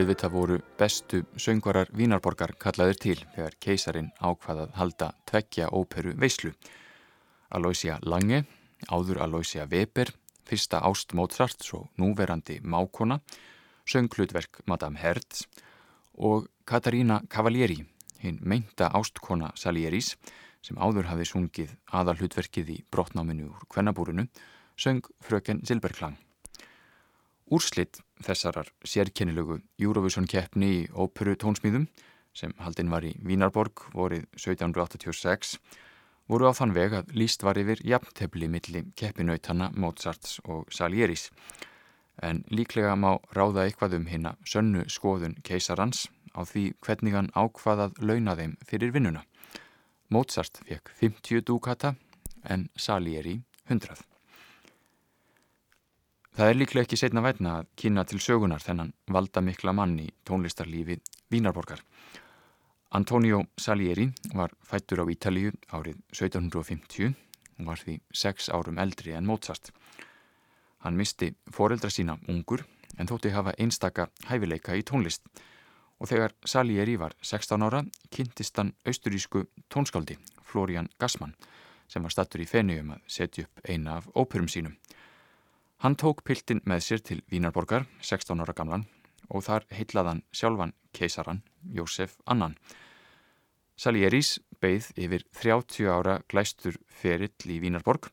Auðvitað 0.00 0.30
voru 0.32 0.54
bestu 0.80 1.18
söngvarar 1.36 1.90
Vínarborgar 1.92 2.54
kallaðir 2.56 2.96
til 3.02 3.16
þegar 3.34 3.56
keisarin 3.60 4.06
ákvaðað 4.16 4.70
halda 4.78 5.08
tveggja 5.28 5.66
óperu 5.76 6.14
veislu. 6.16 6.54
Aloysia 7.52 7.98
Lange, 8.08 8.46
áður 8.88 9.20
Aloysia 9.26 9.66
Weber, 9.68 10.08
fyrsta 10.48 10.80
ást 10.88 11.12
Mozart 11.12 11.66
og 11.76 11.90
núverandi 12.00 12.62
Mákona, 12.64 13.18
sönglutverk 13.84 14.62
Madame 14.64 14.96
Hertz 14.96 15.44
og 16.16 16.48
Katarína 16.64 17.20
Cavalieri, 17.28 17.82
hinn 18.24 18.40
meinta 18.40 18.88
ástkona 18.88 19.52
Salieris 19.52 20.14
sem 20.64 20.80
áður 20.80 21.12
hafi 21.12 21.28
sungið 21.28 21.76
aðalhutverkið 21.92 22.72
í 22.72 22.80
brotnáminu 22.88 23.52
úr 23.52 23.68
kvennabúrunu, 23.68 24.30
söng 24.80 25.04
fröken 25.20 25.60
Silberklang. 25.60 26.16
Úrslitt 27.50 27.98
þessarar 28.22 28.68
sérkennilögu 28.86 29.58
Eurovision 29.82 30.28
keppni 30.30 30.68
í 30.70 30.82
óperu 30.94 31.34
tónsmýðum 31.34 31.88
sem 32.36 32.52
haldinn 32.62 32.92
var 32.92 33.02
í 33.02 33.16
Vínarborg 33.26 33.88
vorið 33.94 34.28
1786 34.38 35.56
voru 36.30 36.46
á 36.46 36.54
þann 36.54 36.74
veg 36.76 36.94
að 36.94 37.10
líst 37.18 37.42
var 37.42 37.58
yfir 37.58 37.82
jafntefli 37.82 38.46
milli 38.46 38.84
keppinautanna 38.94 39.72
Mozarts 39.74 40.38
og 40.46 40.70
Salieris 40.70 41.26
en 42.22 42.44
líklega 42.54 42.94
má 42.94 43.16
ráða 43.34 43.64
eitthvað 43.66 43.98
um 43.98 44.06
hinna 44.12 44.36
sönnu 44.46 44.84
skoðun 44.86 45.34
keisarans 45.42 46.06
á 46.36 46.46
því 46.46 46.64
hvernig 46.86 47.16
hann 47.18 47.32
ákvaðað 47.34 47.98
launa 47.98 48.36
þeim 48.38 48.54
fyrir 48.62 48.94
vinnuna. 48.94 49.24
Mozart 50.10 50.62
fekk 50.68 50.94
50 51.02 51.42
dúkata 51.50 51.96
en 52.44 52.68
Salieri 52.76 53.40
100. 53.66 54.09
Það 56.40 56.50
er 56.50 56.56
líklega 56.56 56.86
ekki 56.86 56.96
setna 56.96 57.20
vætna 57.20 57.50
að 57.58 57.66
kynna 57.76 58.02
til 58.08 58.18
sögunar 58.24 58.62
þennan 58.64 58.94
valda 59.12 59.42
mikla 59.44 59.74
mann 59.76 59.98
í 60.00 60.06
tónlistarlífi 60.24 60.94
Vínarborgar. 61.28 61.82
Antonio 62.96 63.42
Salieri 63.60 64.06
var 64.32 64.54
fættur 64.64 65.02
á 65.02 65.12
Ítalíu 65.12 65.50
árið 65.68 65.98
1750 66.16 67.10
og 67.58 67.66
var 67.68 67.82
því 67.82 67.98
sex 68.22 68.48
árum 68.48 68.80
eldri 68.80 69.12
en 69.12 69.28
Mozart. 69.28 69.68
Hann 70.80 70.96
misti 70.96 71.28
foreldra 71.52 71.92
sína 71.92 72.16
ungur 72.24 72.64
en 72.96 73.10
þótti 73.12 73.34
hafa 73.36 73.52
einstaka 73.60 74.08
hæfileika 74.30 74.78
í 74.80 74.86
tónlist 74.88 75.28
og 76.00 76.08
þegar 76.08 76.32
Salieri 76.48 76.96
var 76.96 77.18
16 77.20 77.66
ára 77.68 77.82
kynntist 78.08 78.56
hann 78.56 78.72
austurísku 78.88 79.44
tónskáldi 79.68 80.16
Florian 80.40 80.88
Gassmann 80.96 81.36
sem 81.86 82.00
var 82.00 82.16
stattur 82.16 82.40
í 82.40 82.48
fennium 82.48 82.96
að 82.96 83.04
setja 83.12 83.44
upp 83.44 83.68
eina 83.68 84.00
af 84.00 84.08
óperum 84.16 84.48
sínum. 84.48 84.80
Hann 85.80 85.94
tók 85.96 86.18
piltin 86.28 86.58
með 86.68 86.82
sér 86.84 87.00
til 87.00 87.22
Vínarborgar, 87.32 87.86
16 88.04 88.42
ára 88.44 88.52
gamlan, 88.52 88.82
og 89.32 89.46
þar 89.46 89.64
heitlaðan 89.72 90.18
sjálfan 90.28 90.74
keisaran, 90.92 91.40
Jósef 91.72 92.18
Annan. 92.28 92.52
Salieris 93.80 94.34
beigð 94.60 94.90
yfir 95.00 95.24
30 95.40 95.88
ára 95.88 96.18
glæstur 96.28 96.76
ferill 96.84 97.48
í 97.48 97.56
Vínarborg. 97.64 98.10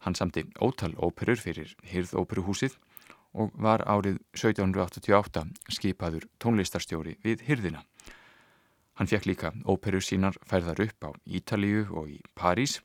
Hann 0.00 0.16
samti 0.16 0.46
ótal 0.64 0.96
óperur 0.96 1.36
fyrir 1.36 1.76
Hyrðóperuhúsið 1.92 2.78
og 3.36 3.52
var 3.52 3.84
árið 3.84 4.22
1788 4.32 5.44
skipaður 5.76 6.24
tónlistarstjóri 6.40 7.18
við 7.20 7.44
Hyrðina. 7.44 7.84
Hann 8.96 9.12
fekk 9.12 9.28
líka 9.28 9.52
óperur 9.68 10.00
sínar 10.00 10.40
færðar 10.48 10.86
upp 10.88 11.04
á 11.04 11.10
Ítalíu 11.28 11.84
og 11.92 12.16
í 12.16 12.22
París 12.32 12.80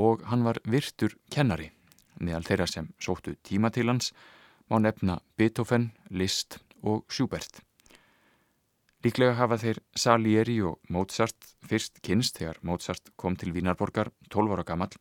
og 0.00 0.24
hann 0.32 0.48
var 0.48 0.64
virtur 0.64 1.20
kennari 1.28 1.73
meðal 2.20 2.44
þeirra 2.46 2.66
sem 2.70 2.90
sóttu 3.00 3.36
tíma 3.42 3.70
til 3.74 3.88
hans 3.90 4.12
má 4.70 4.78
nefna 4.80 5.18
Beethoven, 5.36 5.90
Liszt 6.10 6.58
og 6.82 7.04
Schubert. 7.08 7.60
Líklega 9.04 9.36
hafa 9.36 9.58
þeir 9.60 9.82
Salieri 9.94 10.60
og 10.64 10.78
Mozart 10.88 11.50
fyrst 11.68 12.00
kynst 12.04 12.38
þegar 12.40 12.62
Mozart 12.64 13.12
kom 13.20 13.36
til 13.36 13.52
Vínarborgar 13.52 14.08
12 14.30 14.54
ára 14.56 14.64
gammal 14.64 14.94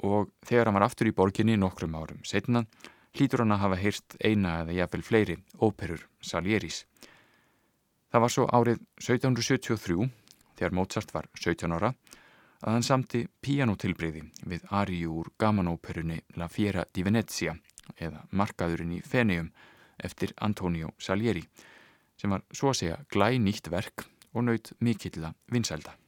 og 0.00 0.30
þegar 0.48 0.70
hann 0.70 0.78
var 0.78 0.86
aftur 0.86 1.10
í 1.10 1.16
borginni 1.16 1.58
nokkrum 1.60 1.98
árum 2.00 2.22
setna 2.24 2.64
hlýtur 3.16 3.42
hann 3.42 3.52
að 3.52 3.62
hafa 3.64 3.80
heyrt 3.80 4.16
eina 4.24 4.60
eða 4.62 4.76
jafnvel 4.78 5.04
fleiri 5.04 5.36
óperur 5.60 6.06
Salieris. 6.24 6.84
Það 8.10 8.24
var 8.24 8.34
svo 8.34 8.46
árið 8.48 8.80
1773 9.02 10.08
þegar 10.58 10.76
Mozart 10.76 11.12
var 11.14 11.28
17 11.38 11.76
ára 11.76 11.92
að 12.60 12.76
hann 12.76 12.86
samti 12.86 13.24
píanotilbreyði 13.44 14.22
við 14.52 14.66
Ariu 14.76 15.14
úr 15.22 15.32
gamanóperunni 15.40 16.20
La 16.36 16.48
Fiera 16.52 16.84
di 16.92 17.04
Venezia 17.06 17.54
eða 17.96 18.24
Markaðurinn 18.36 18.98
í 18.98 19.00
Feneum 19.04 19.50
eftir 19.98 20.34
Antonio 20.40 20.92
Salieri 20.98 21.44
sem 22.20 22.32
var 22.32 22.44
svo 22.52 22.72
að 22.72 22.80
segja 22.82 23.00
glæ 23.12 23.32
nýtt 23.40 23.72
verk 23.72 24.04
og 24.34 24.44
naut 24.46 24.72
mikilla 24.78 25.32
vinsælda. 25.50 25.99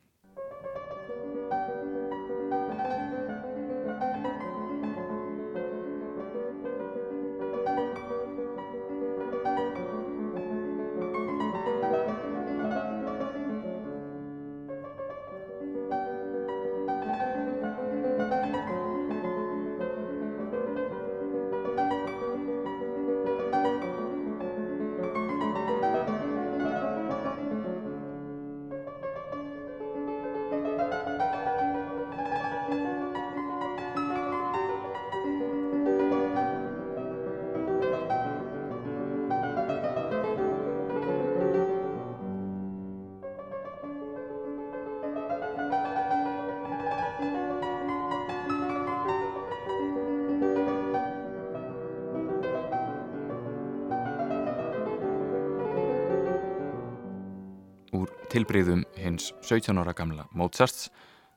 Tilbreyðum 58.32 58.86
hins 58.96 59.28
17 59.44 59.76
ára 59.76 59.92
gamla 59.92 60.24
Mozarts 60.32 60.86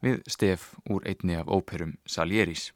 við 0.03 0.21
stef 0.31 0.69
úr 0.87 1.03
einni 1.03 1.35
af 1.35 1.49
óperum 1.51 1.97
Salieris. 2.07 2.69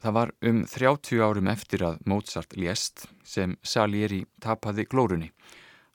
Það 0.00 0.16
var 0.16 0.32
um 0.50 0.58
30 0.68 1.22
árum 1.24 1.48
eftir 1.52 1.84
að 1.86 2.02
Mozart 2.08 2.56
lést 2.56 3.06
sem 3.24 3.56
Salieri 3.62 4.26
tapaði 4.44 4.84
glórunni. 4.92 5.30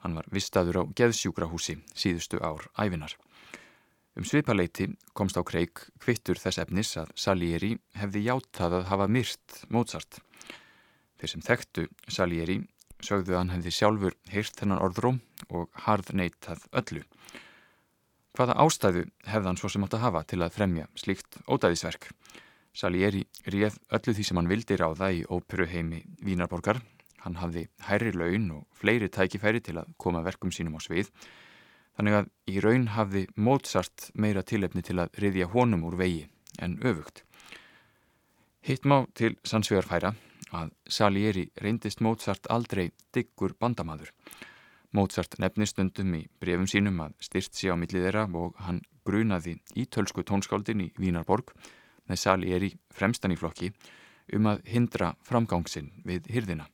Hann 0.02 0.18
var 0.18 0.30
vistaður 0.34 0.82
á 0.82 0.84
geðsjúkrahúsi 0.98 1.78
síðustu 1.94 2.42
ár 2.42 2.66
æfinar. 2.82 3.14
Um 4.18 4.26
svipaleiti 4.26 4.90
komst 5.14 5.38
á 5.38 5.46
kreik 5.46 5.84
kvittur 6.02 6.42
þess 6.42 6.64
efnis 6.64 6.96
að 6.98 7.14
Salieri 7.20 7.76
hefði 8.00 8.26
játað 8.26 8.80
að 8.80 8.90
hafa 8.90 9.10
myrt 9.12 9.62
Mozart. 9.70 10.22
Þeir 11.22 11.34
sem 11.36 11.46
þekktu 11.46 11.88
Salieri 12.08 12.60
sögðu 13.06 13.36
að 13.36 13.42
hann 13.44 13.56
hefði 13.58 13.78
sjálfur 13.80 14.20
hýrt 14.34 14.58
þennan 14.62 14.82
orðróm 14.82 15.22
og 15.50 15.70
harð 15.86 16.14
neytað 16.18 16.66
öllu. 16.72 17.04
Hvaða 18.36 18.58
ástæðu 18.66 19.06
hefði 19.30 19.48
hann 19.48 19.60
svo 19.60 19.70
sem 19.72 19.86
átt 19.86 19.96
að 19.96 20.04
hafa 20.04 20.24
til 20.28 20.42
að 20.44 20.56
fremja 20.58 20.90
slíkt 21.00 21.40
ódæðisverk? 21.48 22.10
Salieri 22.76 23.24
réð 23.48 23.78
öllu 23.96 24.14
því 24.18 24.26
sem 24.28 24.40
hann 24.42 24.52
vildi 24.52 24.76
ráða 24.76 25.12
í 25.16 25.22
óperuheimi 25.24 26.02
Vínarborgar. 26.26 26.82
Hann 27.24 27.40
hafði 27.40 27.70
hærri 27.88 28.12
laun 28.12 28.50
og 28.58 28.66
fleiri 28.76 29.08
tækifæri 29.10 29.64
til 29.64 29.80
að 29.80 29.94
koma 29.98 30.24
verkum 30.26 30.52
sínum 30.52 30.76
á 30.76 30.84
svið. 30.84 31.08
Þannig 31.96 32.18
að 32.20 32.28
í 32.52 32.60
raun 32.60 32.90
hafði 32.92 33.24
Mozart 33.40 34.10
meira 34.14 34.44
tilefni 34.44 34.84
til 34.84 35.00
að 35.00 35.16
riðja 35.24 35.48
honum 35.56 35.88
úr 35.88 35.96
vegi 36.02 36.26
en 36.60 36.76
öfugt. 36.84 37.24
Hitt 38.68 38.84
má 38.84 39.06
til 39.16 39.38
sannsvegar 39.48 39.88
færa 39.88 40.12
að 40.52 40.74
Salieri 40.92 41.48
reyndist 41.64 42.04
Mozart 42.04 42.52
aldrei 42.52 42.90
diggur 43.16 43.56
bandamaður. 43.60 44.12
Mozart 44.96 45.36
nefnist 45.44 45.76
stundum 45.76 46.14
í 46.16 46.22
brefum 46.40 46.68
sínum 46.72 47.02
að 47.04 47.16
styrst 47.28 47.58
sé 47.58 47.72
á 47.72 47.76
millið 47.76 48.08
þeirra 48.08 48.28
og 48.40 48.56
hann 48.64 48.80
grunaði 49.08 49.58
ítölsku 49.76 50.24
tónskáldin 50.24 50.86
í 50.86 50.92
Vínarborg 51.02 51.52
með 52.08 52.22
Salieri 52.22 52.72
fremstan 52.96 53.34
í 53.36 53.40
flokki 53.40 53.74
um 54.38 54.48
að 54.50 54.64
hindra 54.72 55.12
framgangsinn 55.28 55.92
við 56.08 56.32
hyrðina. 56.32 56.70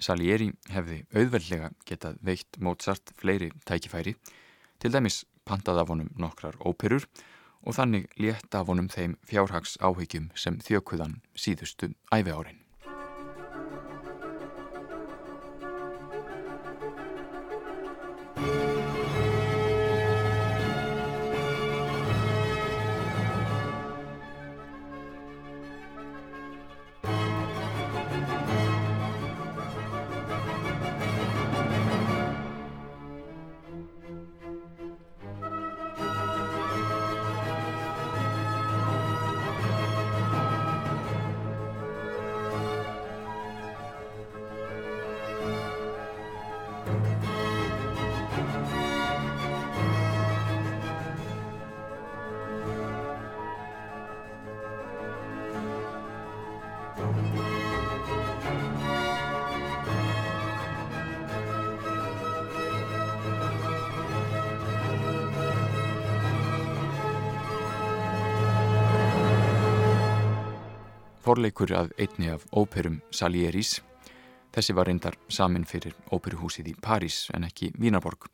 Salieri 0.00 0.50
hefði 0.74 1.04
auðveldlega 1.14 1.70
getað 1.86 2.18
veitt 2.26 2.58
Mozart 2.58 3.14
fleiri 3.20 3.52
tækifæri, 3.68 4.16
til 4.80 4.90
dæmis 4.90 5.22
pantað 5.46 5.84
af 5.84 5.92
honum 5.92 6.10
nokkrar 6.18 6.58
óperur 6.64 7.06
og 7.64 7.76
þannig 7.76 8.08
létta 8.20 8.64
af 8.64 8.72
honum 8.72 8.90
þeim 8.90 9.16
fjárhags 9.28 9.78
áhyggjum 9.80 10.32
sem 10.34 10.58
þjókuðan 10.64 11.20
síðustu 11.36 11.92
æfi 12.10 12.32
árin. 12.32 12.63
Forleikur 71.24 71.70
að 71.72 71.92
einni 71.96 72.26
af 72.28 72.42
óperum 72.52 72.98
Salieris. 73.08 73.78
Þessi 74.52 74.74
var 74.76 74.90
reyndar 74.90 75.14
samin 75.32 75.62
fyrir 75.64 75.94
óperuhúsið 76.12 76.66
í 76.68 76.74
París 76.76 77.30
en 77.32 77.46
ekki 77.48 77.70
Vínaborg, 77.80 78.26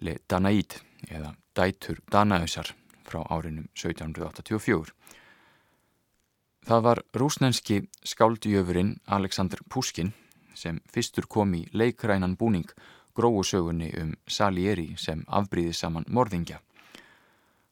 Le 0.00 0.14
Danaid 0.24 0.78
eða 1.10 1.34
Dætur 1.52 2.00
Danausar 2.08 2.70
frá 3.04 3.20
árinum 3.28 3.66
1784. 3.76 4.94
Það 6.64 6.82
var 6.88 7.02
rúsnenski 7.12 7.82
skáldjöfurinn 8.08 8.94
Aleksandr 9.04 9.60
Puskin 9.68 10.14
sem 10.56 10.80
fyrstur 10.88 11.28
kom 11.28 11.52
í 11.54 11.66
leikrænan 11.76 12.38
búning 12.40 12.72
gróusögunni 13.12 13.92
um 14.00 14.16
Salieri 14.24 14.94
sem 14.96 15.26
afbríði 15.28 15.76
saman 15.76 16.08
morðingja. 16.08 16.62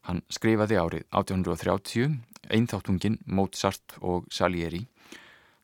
Hann 0.09 0.23
skrifaði 0.33 0.79
árið 0.81 1.03
1830 1.13 2.15
einþáttungin 2.49 3.19
Mozart 3.29 3.99
og 4.01 4.25
Salieri 4.33 4.87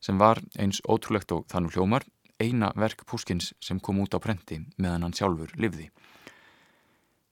sem 0.03 0.19
var 0.21 0.37
eins 0.61 0.83
ótrúlegt 0.85 1.33
og 1.33 1.47
þannig 1.49 1.73
hljómar 1.73 2.05
eina 2.37 2.69
verk 2.77 3.01
Púskins 3.09 3.55
sem 3.63 3.79
kom 3.81 4.03
út 4.03 4.13
á 4.13 4.21
prenti 4.21 4.59
meðan 4.77 5.07
hann 5.07 5.15
sjálfur 5.17 5.55
livði. 5.57 5.87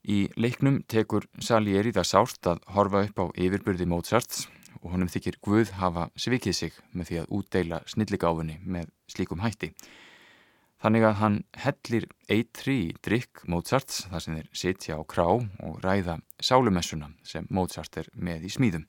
Í 0.04 0.26
leiknum 0.34 0.82
tekur 0.90 1.28
Salieri 1.38 1.94
það 1.94 2.10
sárt 2.10 2.50
að 2.50 2.64
horfa 2.74 3.04
upp 3.06 3.22
á 3.22 3.26
yfirbyrði 3.46 3.86
Mozarts 3.88 4.48
og 4.82 4.90
honum 4.96 5.08
þykir 5.08 5.38
Guð 5.44 5.70
hafa 5.78 6.08
svikið 6.18 6.58
sig 6.58 6.80
með 6.92 7.12
því 7.12 7.20
að 7.22 7.30
útdeila 7.38 7.78
snilligáfunni 7.94 8.58
með 8.66 8.90
slíkum 9.06 9.44
hætti. 9.44 9.70
Þannig 10.84 11.04
að 11.08 11.14
hann 11.16 11.36
hellir 11.56 12.04
eitri 12.28 12.74
í 12.76 12.88
drikk 13.06 13.40
Mozarts 13.48 14.02
þar 14.10 14.20
sem 14.20 14.34
þeir 14.36 14.48
sitja 14.60 14.98
á 15.00 15.02
krá 15.08 15.24
og 15.32 15.78
ræða 15.80 16.18
sálumessuna 16.36 17.08
sem 17.24 17.46
Mozart 17.48 17.96
er 18.02 18.10
með 18.12 18.44
í 18.44 18.50
smíðum. 18.52 18.84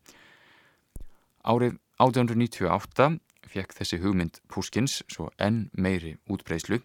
Árið 1.48 1.78
1898 2.04 3.08
fekk 3.48 3.78
þessi 3.80 4.02
hugmynd 4.04 4.42
Púskins 4.52 4.98
svo 5.08 5.30
enn 5.40 5.70
meiri 5.72 6.18
útbreyslu 6.28 6.82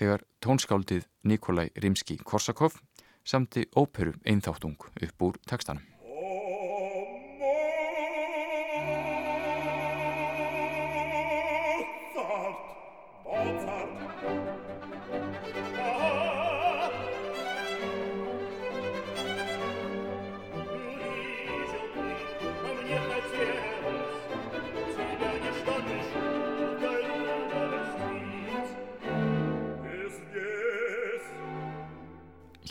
þegar 0.00 0.24
tónskáldið 0.40 1.04
Nikolai 1.28 1.68
Rimski-Korsakov 1.76 2.80
samti 3.28 3.68
óperu 3.76 4.16
einþáttung 4.24 4.80
upp 4.80 5.28
úr 5.28 5.36
tekstanum. 5.44 5.89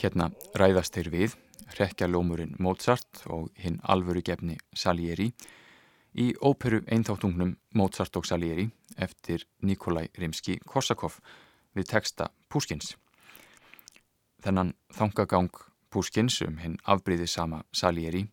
Hérna 0.00 0.30
ræðast 0.56 0.94
þeir 0.96 1.08
við, 1.12 1.32
rekjalómurinn 1.76 2.54
Mozart 2.64 3.20
og 3.28 3.50
hinn 3.60 3.76
alvöru 3.84 4.22
gefni 4.24 4.54
Salieri 4.72 5.26
í 6.16 6.30
óperu 6.40 6.80
einþáttungnum 6.88 7.52
Mozart 7.76 8.16
og 8.16 8.24
Salieri 8.24 8.64
eftir 8.96 9.44
Nikolai 9.60 10.06
Rimski-Korsakov 10.16 11.18
við 11.76 11.90
texta 11.92 12.30
Púskins. 12.48 12.94
Þennan 14.40 14.72
þangagang 14.96 15.52
Púskins 15.92 16.40
um 16.48 16.56
hinn 16.62 16.78
afbríði 16.88 17.28
sama 17.28 17.60
Salieri 17.70 18.24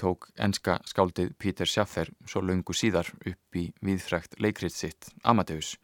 tók 0.00 0.30
enska 0.40 0.78
skáldið 0.88 1.34
Pítur 1.36 1.68
Sjaffer 1.68 2.08
svo 2.24 2.40
laungu 2.40 2.72
síðar 2.72 3.12
upp 3.20 3.60
í 3.60 3.68
viðfrækt 3.84 4.40
leikrit 4.40 4.72
sitt 4.72 5.12
Amadeus. 5.22 5.76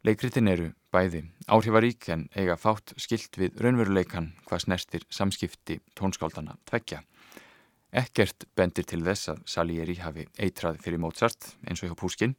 Leikritin 0.00 0.48
eru 0.48 0.70
bæði 0.94 1.26
áhrifarík 1.52 2.06
en 2.14 2.22
eiga 2.32 2.54
fátt 2.56 2.94
skilt 2.96 3.36
við 3.36 3.58
raunveruleikan 3.60 4.30
hvað 4.46 4.62
snerstir 4.64 5.02
samskipti 5.12 5.76
tónskáldana 5.98 6.54
tveggja. 6.70 7.02
Ekkert 7.92 8.46
bendir 8.56 8.86
til 8.88 9.02
þess 9.04 9.28
að 9.34 9.42
Salieri 9.44 9.98
hafi 10.00 10.24
eitrað 10.40 10.80
fyrir 10.80 11.02
Mozart 11.04 11.50
eins 11.68 11.82
og 11.84 11.90
hjá 11.90 11.98
Púskin 12.00 12.32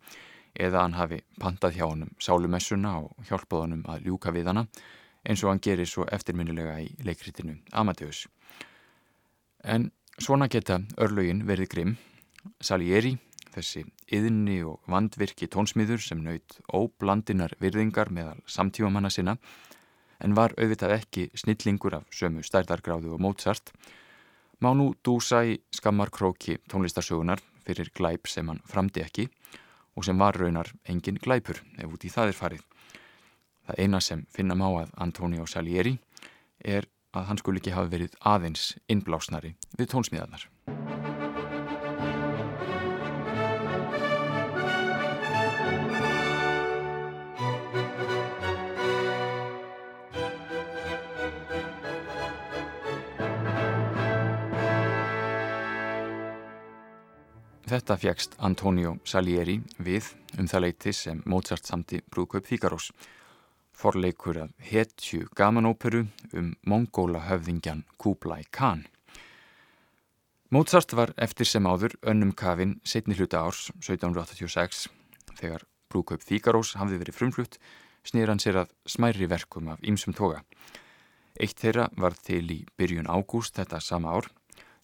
eða 0.57 0.81
hann 0.81 0.97
hafi 0.97 1.21
pantað 1.37 1.77
hjá 1.77 1.85
honum 1.85 2.09
sálumessuna 2.17 2.95
og 3.03 3.29
hjálpað 3.29 3.65
honum 3.67 3.85
að 3.93 4.09
ljúka 4.09 4.33
við 4.33 4.49
hana 4.49 4.65
eins 5.21 5.43
og 5.45 5.53
hann 5.53 5.61
gerir 5.61 5.85
svo 5.85 6.09
eftirminnilega 6.09 6.79
í 6.81 6.89
leikritinu 7.05 7.59
Amadeus. 7.77 8.25
En 9.61 9.91
svona 10.17 10.49
geta 10.49 10.81
örlögin 10.97 11.45
verið 11.45 11.75
grimm. 11.75 11.97
Salieri 12.57 13.19
þessi 13.53 13.83
yðni 14.11 14.61
og 14.67 14.79
vandvirki 14.91 15.49
tónsmíður 15.51 16.01
sem 16.03 16.21
naut 16.23 16.57
óblandinar 16.71 17.55
virðingar 17.61 18.11
meðal 18.13 18.39
samtífamanna 18.47 19.11
sinna 19.13 19.37
en 20.21 20.35
var 20.37 20.53
auðvitað 20.57 20.95
ekki 20.99 21.29
snillingur 21.37 21.97
af 21.99 22.07
sömu 22.13 22.45
stærdargráðu 22.45 23.15
og 23.15 23.23
Mozart 23.23 23.73
má 24.61 24.71
nú 24.77 24.91
dúsa 25.03 25.41
í 25.47 25.57
skammar 25.73 26.11
króki 26.13 26.59
tónlistarsögunar 26.69 27.41
fyrir 27.65 27.91
glæp 27.97 28.29
sem 28.29 28.47
hann 28.47 28.61
framdi 28.69 29.03
ekki 29.05 29.27
og 29.97 30.05
sem 30.05 30.17
var 30.21 30.37
raunar 30.37 30.71
engin 30.89 31.19
glæpur 31.21 31.61
ef 31.77 31.89
út 31.89 32.05
í 32.05 32.13
það 32.13 32.31
er 32.31 32.37
farið. 32.37 32.63
Það 33.67 33.83
eina 33.83 34.01
sem 34.01 34.25
finna 34.33 34.57
má 34.57 34.67
að 34.69 34.95
Antonio 34.97 35.45
Salieri 35.45 35.97
er 36.63 36.87
að 37.11 37.27
hann 37.29 37.41
skul 37.41 37.57
ekki 37.59 37.75
hafa 37.75 37.91
verið 37.91 38.17
aðeins 38.21 38.73
innblásnari 38.87 39.55
við 39.77 39.91
tónsmíðarnar. 39.93 40.47
Þetta 57.71 57.95
fjækst 57.95 58.33
Antonio 58.43 58.97
Salieri 59.07 59.53
við 59.79 60.09
um 60.41 60.47
það 60.51 60.63
leiti 60.65 60.91
sem 60.91 61.21
Mozart 61.23 61.69
samti 61.69 62.01
brúðkaup 62.11 62.43
Fíkarós. 62.43 62.89
Forleikur 63.71 64.41
af 64.41 64.65
hetju 64.67 65.29
gamanóperu 65.39 66.01
um 66.35 66.49
mongóla 66.67 67.21
höfðingjan 67.29 67.85
Kublai 67.95 68.43
Khan. 68.51 68.83
Mozart 70.51 70.91
var 70.99 71.13
eftir 71.15 71.47
sem 71.47 71.63
áður 71.63 71.95
önnum 72.03 72.33
kafin 72.35 72.75
setni 72.83 73.15
hluta 73.15 73.45
árs 73.45 73.69
1786 73.79 74.89
þegar 75.39 75.63
brúðkaup 75.87 76.27
Fíkarós 76.27 76.73
hafði 76.75 76.99
verið 77.05 77.21
frumflutt 77.21 77.55
snýr 78.03 78.33
hann 78.33 78.43
sér 78.43 78.65
að 78.65 78.75
smæri 78.83 79.31
verkum 79.31 79.71
af 79.71 79.79
ýmsum 79.79 80.11
toga. 80.11 80.43
Eitt 81.39 81.63
þeirra 81.63 81.87
var 81.95 82.19
til 82.19 82.43
í 82.51 82.65
byrjun 82.75 83.07
ágúst 83.07 83.55
þetta 83.55 83.79
sama 83.79 84.11
ár 84.19 84.27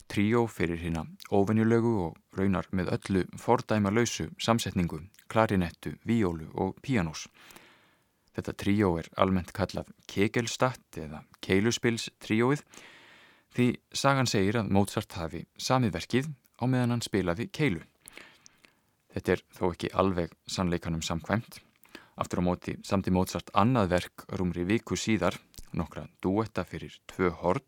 tríó 0.07 0.45
fyrir 0.47 0.79
hérna 0.81 1.05
óvenjulegu 1.31 1.93
og 2.07 2.17
raunar 2.37 2.67
með 2.71 2.91
öllu 2.95 3.23
fordæma 3.39 3.91
lausu 3.91 4.29
samsetningu, 4.39 5.01
klarinettu, 5.27 5.95
víólu 6.07 6.47
og 6.55 6.77
píanós. 6.81 7.27
Þetta 8.37 8.53
tríó 8.53 8.91
er 9.01 9.09
almennt 9.17 9.51
kallað 9.55 9.89
kegelstatt 10.07 10.99
eða 11.01 11.23
keiluspils 11.41 12.09
tríóið 12.21 12.63
því 13.57 13.67
sagan 13.91 14.29
segir 14.29 14.59
að 14.61 14.71
Mozart 14.77 15.17
hafi 15.17 15.45
samið 15.57 15.95
verkið 15.97 16.29
á 16.61 16.63
meðan 16.69 16.95
hann 16.95 17.05
spilaði 17.05 17.47
keilu. 17.49 17.81
Þetta 19.13 19.33
er 19.33 19.43
þó 19.57 19.63
ekki 19.71 19.89
alveg 19.97 20.35
sannleikanum 20.45 21.01
samkvæmt. 21.01 21.59
Aftur 22.17 22.41
á 22.41 22.47
móti 22.47 22.77
samti 22.85 23.13
Mozart 23.13 23.49
annað 23.57 23.91
verk 23.95 24.25
rúmri 24.37 24.65
viku 24.69 24.97
síðar, 24.97 25.37
nokkra 25.73 26.05
duetta 26.21 26.65
fyrir 26.65 26.93
tvö 27.09 27.31
horn 27.41 27.65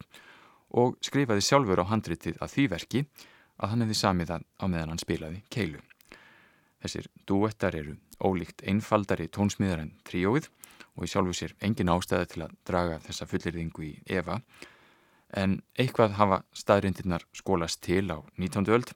og 0.70 0.98
skrifaði 1.06 1.44
sjálfur 1.46 1.82
á 1.82 1.90
handritið 1.90 2.40
að 2.44 2.54
því 2.54 2.66
verki 2.74 3.04
að 3.60 3.72
hann 3.72 3.84
hefði 3.84 3.98
samið 4.00 4.32
það 4.34 4.46
á 4.60 4.66
meðan 4.68 4.94
hann 4.94 5.02
spilaði 5.02 5.42
keilu. 5.52 5.82
Þessir 6.80 7.10
duettar 7.28 7.76
eru 7.76 7.98
ólíkt 8.24 8.64
einfaldari 8.68 9.28
tónsmiðar 9.28 9.84
en 9.84 9.94
tríóið 10.08 10.50
og 10.96 11.06
í 11.06 11.12
sjálfu 11.12 11.36
sér 11.36 11.56
engin 11.64 11.92
ástæði 11.92 12.32
til 12.34 12.44
að 12.46 12.58
draga 12.68 13.00
þessa 13.06 13.28
fullirðingu 13.30 13.86
í 13.88 13.94
Eva 14.08 14.40
en 15.40 15.60
eitthvað 15.78 16.18
hafa 16.18 16.42
staðrindirnar 16.56 17.26
skólast 17.36 17.82
til 17.86 18.08
á 18.10 18.18
19. 18.40 18.68
öld 18.76 18.94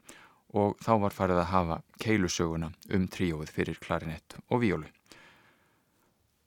og 0.53 0.78
þá 0.84 0.93
var 1.05 1.15
farið 1.15 1.41
að 1.43 1.51
hafa 1.51 1.80
keilusöguna 2.01 2.71
um 2.93 3.07
tríóið 3.09 3.53
fyrir 3.53 3.80
klarinett 3.82 4.38
og 4.49 4.61
víólu. 4.63 4.89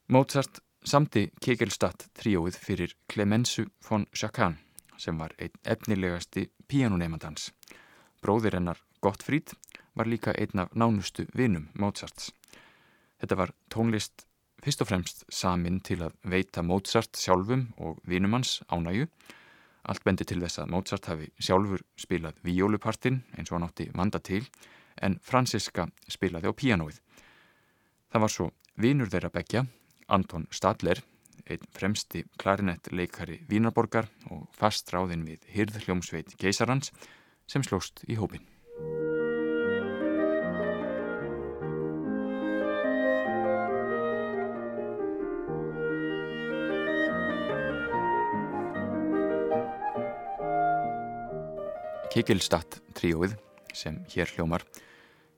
Mozart 0.09 0.63
samti 0.87 1.31
Kegelstadt 1.43 2.09
tríóið 2.15 2.61
fyrir 2.63 2.95
Clemensu 3.11 3.67
von 3.89 4.07
Chacun 4.15 4.61
sem 4.99 5.19
var 5.19 5.35
einn 5.39 5.55
efnilegasti 5.65 6.49
píanuneymandans. 6.69 7.51
Bróðir 8.23 8.57
hennar 8.59 8.81
Gottfríd 9.05 9.53
var 9.95 10.09
líka 10.09 10.35
einn 10.35 10.63
af 10.65 10.73
nánustu 10.75 11.27
vinum 11.37 11.69
Mozarts. 11.75 12.33
Þetta 13.21 13.37
var 13.37 13.53
tónlist 13.73 14.27
fyrst 14.65 14.83
og 14.83 14.91
fremst 14.91 15.25
samin 15.33 15.81
til 15.81 16.01
að 16.05 16.17
veita 16.27 16.63
Mozart 16.63 17.17
sjálfum 17.17 17.69
og 17.79 18.01
vinumans 18.09 18.61
ánægu. 18.73 19.07
Allt 19.87 20.05
bendi 20.05 20.27
til 20.27 20.41
þess 20.43 20.59
að 20.63 20.73
Mozart 20.75 21.07
hafi 21.07 21.29
sjálfur 21.39 21.85
spilað 21.97 22.41
víólupartin 22.43 23.23
eins 23.37 23.53
og 23.53 23.59
hann 23.59 23.69
átti 23.69 23.91
vanda 23.95 24.19
til 24.19 24.43
en 25.03 25.19
Franziska 25.23 25.87
spilaði 26.09 26.51
á 26.51 26.53
píanóið. 26.57 26.99
Það 28.11 28.25
var 28.25 28.33
svo 28.33 28.49
vinur 28.81 29.11
þeirra 29.13 29.31
begja, 29.33 29.67
Anton 30.09 30.47
Stadler, 30.51 31.03
einn 31.47 31.71
fremsti 31.75 32.25
klarinettleikari 32.41 33.41
Vínaborgar 33.51 34.11
og 34.31 34.47
fast 34.57 34.91
ráðinn 34.95 35.27
við 35.27 35.47
hyrðhljómsveit 35.55 36.35
keisarans 36.41 36.93
sem 37.47 37.65
slóst 37.67 38.03
í 38.11 38.19
hópin. 38.19 38.45
Kikilstadt 52.17 52.81
tríóið 52.97 53.35
sem 53.77 53.99
hér 54.15 54.31
hljómar 54.33 54.63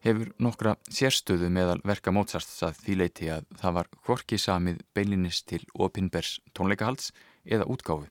hefur 0.05 0.33
nokkra 0.39 0.77
sérstöðu 0.91 1.51
meðal 1.53 1.81
verka 1.85 2.13
Mozarts 2.15 2.63
að 2.63 2.81
því 2.85 2.99
leiti 3.03 3.31
að 3.35 3.47
það 3.61 3.79
var 3.79 3.93
hvorki 4.07 4.39
samið 4.39 4.83
beilinist 4.95 5.49
til 5.51 5.63
opinbers 5.75 6.39
tónleikahalds 6.55 7.13
eða 7.45 7.67
útgáfi 7.67 8.11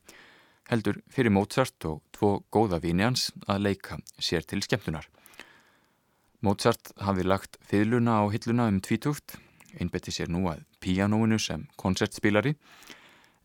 heldur 0.67 0.99
fyrir 1.11 1.31
Mozart 1.31 1.85
og 1.87 2.01
tvo 2.15 2.41
góða 2.51 2.79
vini 2.83 3.05
hans 3.05 3.29
að 3.47 3.63
leika 3.67 3.99
sér 4.19 4.45
til 4.47 4.61
skemmtunar. 4.65 5.07
Mozart 6.43 6.91
hafi 7.01 7.25
lagt 7.25 7.57
fiðluna 7.65 8.21
á 8.21 8.23
hilluna 8.29 8.67
um 8.69 8.81
tvítugt, 8.83 9.37
einbetti 9.79 10.13
sér 10.13 10.29
nú 10.29 10.45
að 10.51 10.63
píanóinu 10.83 11.39
sem 11.41 11.65
koncertspílari 11.79 12.55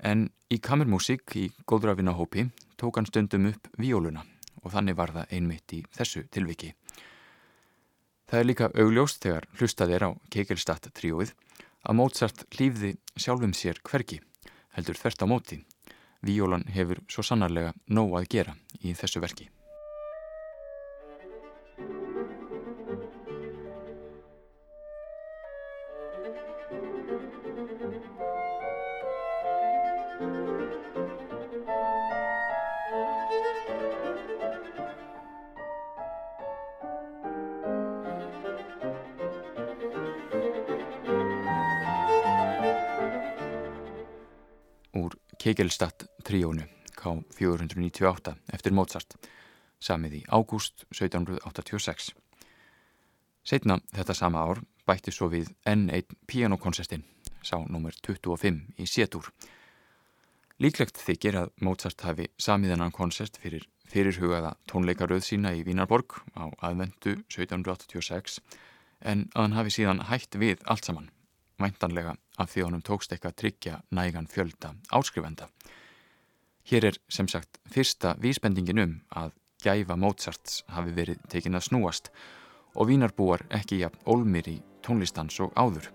en 0.03 0.29
í 0.53 0.59
kamermúsík 0.59 1.37
í 1.39 1.49
góðrafina 1.67 2.15
hópi 2.19 2.49
tók 2.77 2.99
hann 2.99 3.09
stundum 3.09 3.49
upp 3.53 3.71
vióluna 3.79 4.27
og 4.63 4.75
þannig 4.75 4.99
var 4.99 5.15
það 5.15 5.37
einmitt 5.39 5.75
í 5.79 5.83
þessu 5.97 6.27
tilviki. 6.31 6.75
Það 8.33 8.41
er 8.41 8.47
líka 8.49 8.67
augljóst 8.81 9.19
þegar 9.21 9.45
hlustað 9.61 9.91
er 9.93 10.05
á 10.09 10.11
Kekelstadt 10.33 10.87
tríóið 10.97 11.35
að 11.85 11.99
Mozart 11.99 12.47
lífði 12.57 12.95
sjálfum 13.13 13.53
sér 13.53 13.77
hverki, 13.85 14.23
heldur 14.73 14.97
þvert 14.97 15.21
á 15.21 15.27
móti. 15.29 15.59
Víólan 16.25 16.65
hefur 16.73 17.05
svo 17.13 17.29
sannarlega 17.29 17.75
nóg 17.93 18.17
að 18.17 18.31
gera 18.33 18.57
í 18.81 18.97
þessu 18.97 19.21
verki. 19.21 19.51
Kegelstadt 45.53 46.07
tríónu 46.25 46.65
K498 46.97 48.33
eftir 48.57 48.73
Mozart 48.73 49.19
samið 49.85 50.15
í 50.17 50.21
ágúst 50.33 50.87
1786. 50.89 52.07
Setna 53.45 53.77
þetta 53.93 54.17
sama 54.17 54.47
ár 54.49 54.63
bætti 54.89 55.13
svo 55.13 55.29
við 55.29 55.51
N1 55.69 56.17
pianokonsertin, 56.25 57.05
sá 57.45 57.59
nr. 57.61 57.93
25 58.01 58.81
í 58.81 58.89
sétúr. 58.89 59.29
Líklegt 60.57 60.97
þykir 61.05 61.43
að 61.43 61.53
Mozart 61.61 62.01
hafi 62.09 62.31
samiðanan 62.41 62.97
konsert 62.97 63.37
fyrir 63.37 63.69
fyrirhugaða 63.93 64.55
tónleikaröð 64.73 65.27
sína 65.29 65.53
í 65.53 65.67
Vínarborg 65.69 66.23
á 66.33 66.49
aðvendu 66.65 67.19
1786 67.29 68.41
en 69.05 69.29
að 69.35 69.43
hann 69.43 69.61
hafi 69.61 69.77
síðan 69.77 70.07
hætt 70.09 70.41
við 70.41 70.65
allt 70.65 70.89
saman 70.89 71.13
væntanlega 71.61 72.17
af 72.43 72.51
því 72.53 72.67
honum 72.67 72.83
tókst 72.85 73.15
eitthvað 73.15 73.39
tryggja 73.39 73.81
nægan 73.95 74.29
fjölda 74.31 74.75
áskrifenda. 74.91 75.49
Hér 76.69 76.91
er 76.91 76.99
sem 77.09 77.29
sagt 77.29 77.59
fyrsta 77.71 78.15
vísbendingin 78.23 78.83
um 78.83 78.95
að 79.11 79.35
gæfa 79.63 79.97
Mozarts 79.97 80.63
hafi 80.71 80.95
verið 80.95 81.23
tekin 81.31 81.59
að 81.59 81.69
snúast 81.69 82.11
og 82.75 82.89
vínarbúar 82.91 83.47
ekki 83.51 83.83
jafn 83.83 84.03
olmir 84.07 84.49
í 84.51 84.59
tónlistans 84.83 85.39
og 85.45 85.55
áður 85.59 85.91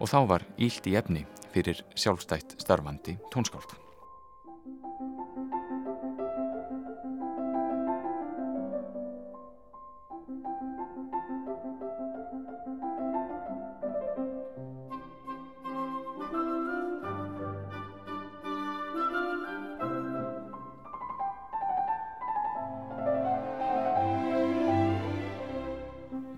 og 0.00 0.10
þá 0.10 0.18
var 0.32 0.48
ílt 0.58 0.86
í 0.88 0.96
efni 0.98 1.26
fyrir 1.52 1.84
sjálfstætt 1.94 2.58
starfandi 2.62 3.18
tónskáld. 3.34 3.89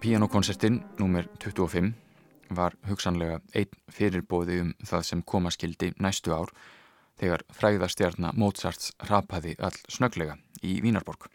Pianokoncertin 0.03 0.81
nr. 0.99 1.29
25 1.39 1.93
var 2.57 2.75
hugsanlega 2.89 3.37
einn 3.55 3.77
fyrirbóði 3.87 4.57
um 4.65 4.73
það 4.83 5.05
sem 5.07 5.23
komaskildi 5.23 5.93
næstu 6.03 6.35
ár 6.35 6.51
þegar 7.23 7.45
fræðastjarnar 7.55 8.35
Mozarts 8.35 8.91
rapaði 9.07 9.55
all 9.63 9.79
snöglega 9.87 10.35
í 10.67 10.81
Vínarborg. 10.83 11.29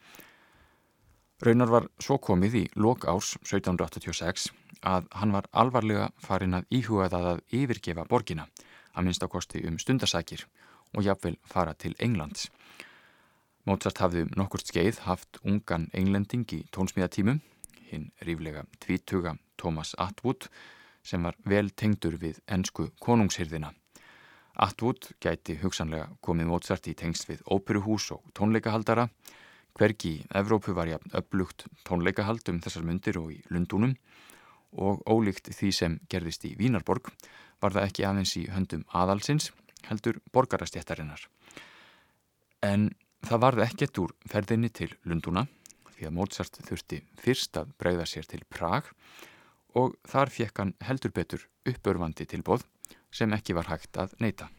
Raunar 1.39 1.71
var 1.77 1.89
svo 2.03 2.19
komið 2.19 2.59
í 2.59 2.65
lok 2.75 3.07
árs 3.07 3.37
1786 3.39 4.51
að 4.83 5.07
hann 5.15 5.31
var 5.39 5.47
alvarlega 5.53 6.11
farin 6.19 6.59
að 6.59 6.67
íhuga 6.67 7.07
það 7.15 7.31
að 7.31 7.43
yfirgefa 7.61 8.09
borgina 8.11 8.49
að 8.91 9.07
minnst 9.07 9.23
á 9.23 9.31
kosti 9.31 9.63
um 9.63 9.79
stundasækir 9.79 10.43
og 10.91 11.07
jafnvel 11.07 11.37
fara 11.47 11.71
til 11.71 11.95
Englands. 12.03 12.49
Mozart 13.63 14.03
hafði 14.03 14.27
um 14.27 14.35
nokkurt 14.35 14.67
skeið 14.67 15.05
haft 15.07 15.39
ungan 15.45 15.87
englending 15.93 16.43
í 16.51 16.65
tónsmíðatímum 16.75 17.39
hinn 17.91 18.11
ríflega 18.25 18.65
tvítuga 18.83 19.35
Thomas 19.57 19.93
Atwood 19.97 20.49
sem 21.07 21.23
var 21.23 21.37
vel 21.47 21.69
tengdur 21.71 22.17
við 22.19 22.41
ennsku 22.51 22.89
konungshyrðina. 23.03 23.71
Atwood 24.57 25.11
gæti 25.21 25.57
hugsanlega 25.61 26.09
komið 26.25 26.49
mótsart 26.49 26.87
í 26.89 26.95
tengst 26.97 27.27
við 27.29 27.43
óperuhús 27.45 28.09
og 28.15 28.23
tónleikahaldara. 28.37 29.07
Hvergi 29.77 30.13
í 30.15 30.23
Evrópu 30.35 30.73
var 30.73 30.89
jafn 30.89 31.13
upplugt 31.17 31.67
tónleikahald 31.85 32.49
um 32.49 32.61
þessar 32.63 32.87
myndir 32.87 33.19
og 33.21 33.31
í 33.35 33.41
Lundunum 33.53 33.93
og 34.73 35.03
ólíkt 35.05 35.51
því 35.53 35.69
sem 35.73 35.99
gerðist 36.09 36.45
í 36.49 36.55
Vínarborg 36.57 37.11
var 37.61 37.75
það 37.75 37.89
ekki 37.89 38.07
aðeins 38.09 38.33
í 38.37 38.47
höndum 38.51 38.83
aðalsins 38.93 39.51
heldur 39.87 40.17
borgarastjættarinnar. 40.33 41.21
En 42.65 42.89
það 43.25 43.43
varði 43.45 43.65
ekkert 43.67 44.01
úr 44.01 44.15
ferðinni 44.29 44.73
til 44.73 44.89
Lunduna 45.05 45.45
því 45.97 46.09
að 46.09 46.15
Mozart 46.17 46.59
þurfti 46.67 47.01
fyrst 47.17 47.57
að 47.57 47.73
bregða 47.81 48.05
sér 48.09 48.29
til 48.29 48.43
Prag 48.49 48.91
og 49.77 49.97
þar 50.07 50.33
fekk 50.33 50.61
hann 50.61 50.75
heldur 50.85 51.13
betur 51.13 51.47
uppörfandi 51.67 52.29
tilbóð 52.29 52.67
sem 53.11 53.33
ekki 53.33 53.57
var 53.57 53.71
hægt 53.71 53.97
að 53.97 54.13
neyta. 54.21 54.51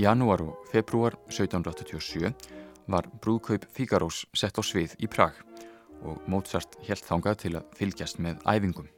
Janúar 0.00 0.40
og 0.40 0.68
februar 0.70 1.12
1787 1.28 2.30
var 2.88 3.04
brúðkaup 3.20 3.66
Figarós 3.68 4.22
sett 4.32 4.56
á 4.56 4.64
svið 4.64 4.94
í 4.96 5.10
Prag 5.12 5.36
og 6.00 6.22
Mozart 6.24 6.78
helt 6.86 7.04
þangað 7.04 7.42
til 7.42 7.52
að 7.60 7.76
fylgjast 7.76 8.22
með 8.24 8.40
æfingum. 8.48 8.88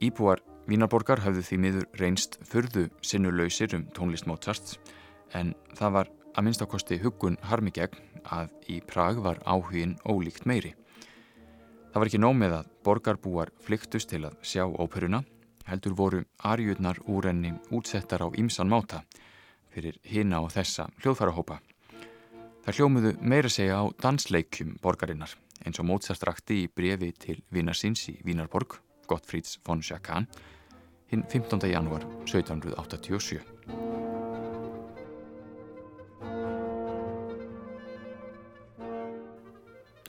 Íbúar 0.00 0.40
Vínarborgar 0.64 1.20
hafðu 1.20 1.42
því 1.44 1.56
miður 1.60 1.86
reynst 2.00 2.38
fyrðu 2.46 2.86
sinnulausir 3.04 3.74
um 3.76 3.82
tónlist 3.96 4.24
Mozarts 4.28 4.78
en 5.36 5.52
það 5.76 5.94
var 5.96 6.10
að 6.32 6.46
minnstakosti 6.46 6.98
huggun 7.02 7.36
harmi 7.44 7.72
gegn 7.74 7.98
að 8.24 8.54
í 8.72 8.78
Prag 8.86 9.20
var 9.20 9.42
áhugin 9.44 9.98
ólíkt 10.08 10.46
meiri. 10.48 10.72
Það 11.90 12.00
var 12.00 12.10
ekki 12.10 12.22
nómið 12.22 12.56
að 12.60 12.72
borgarbúar 12.86 13.52
flyktust 13.60 14.12
til 14.12 14.22
að 14.28 14.36
sjá 14.46 14.64
óperuna, 14.64 15.24
heldur 15.68 15.96
voru 15.98 16.24
arjurnar 16.48 17.00
úr 17.04 17.28
enni 17.34 17.52
útsettar 17.68 18.24
á 18.24 18.28
ímsan 18.40 18.70
máta 18.70 19.02
fyrir 19.74 19.98
hina 20.06 20.40
og 20.40 20.52
þessa 20.54 20.88
hljóðfærahópa. 21.02 21.60
Það 22.64 22.76
hljómiðu 22.78 23.16
meira 23.20 23.52
segja 23.52 23.82
á 23.82 23.84
dansleikjum 24.00 24.78
borgarinnar 24.80 25.34
eins 25.66 25.80
og 25.82 25.90
Mozart 25.90 26.24
rakti 26.24 26.62
í 26.64 26.70
brefi 26.72 27.10
til 27.18 27.42
vinarsins 27.52 28.08
í 28.08 28.20
Vínarborg 28.24 28.80
Gottfrieds 29.10 29.58
von 29.66 29.82
Schakan 29.82 30.28
hinn 31.10 31.24
15. 31.26 31.66
janúar 31.70 32.06
1787. 32.24 33.42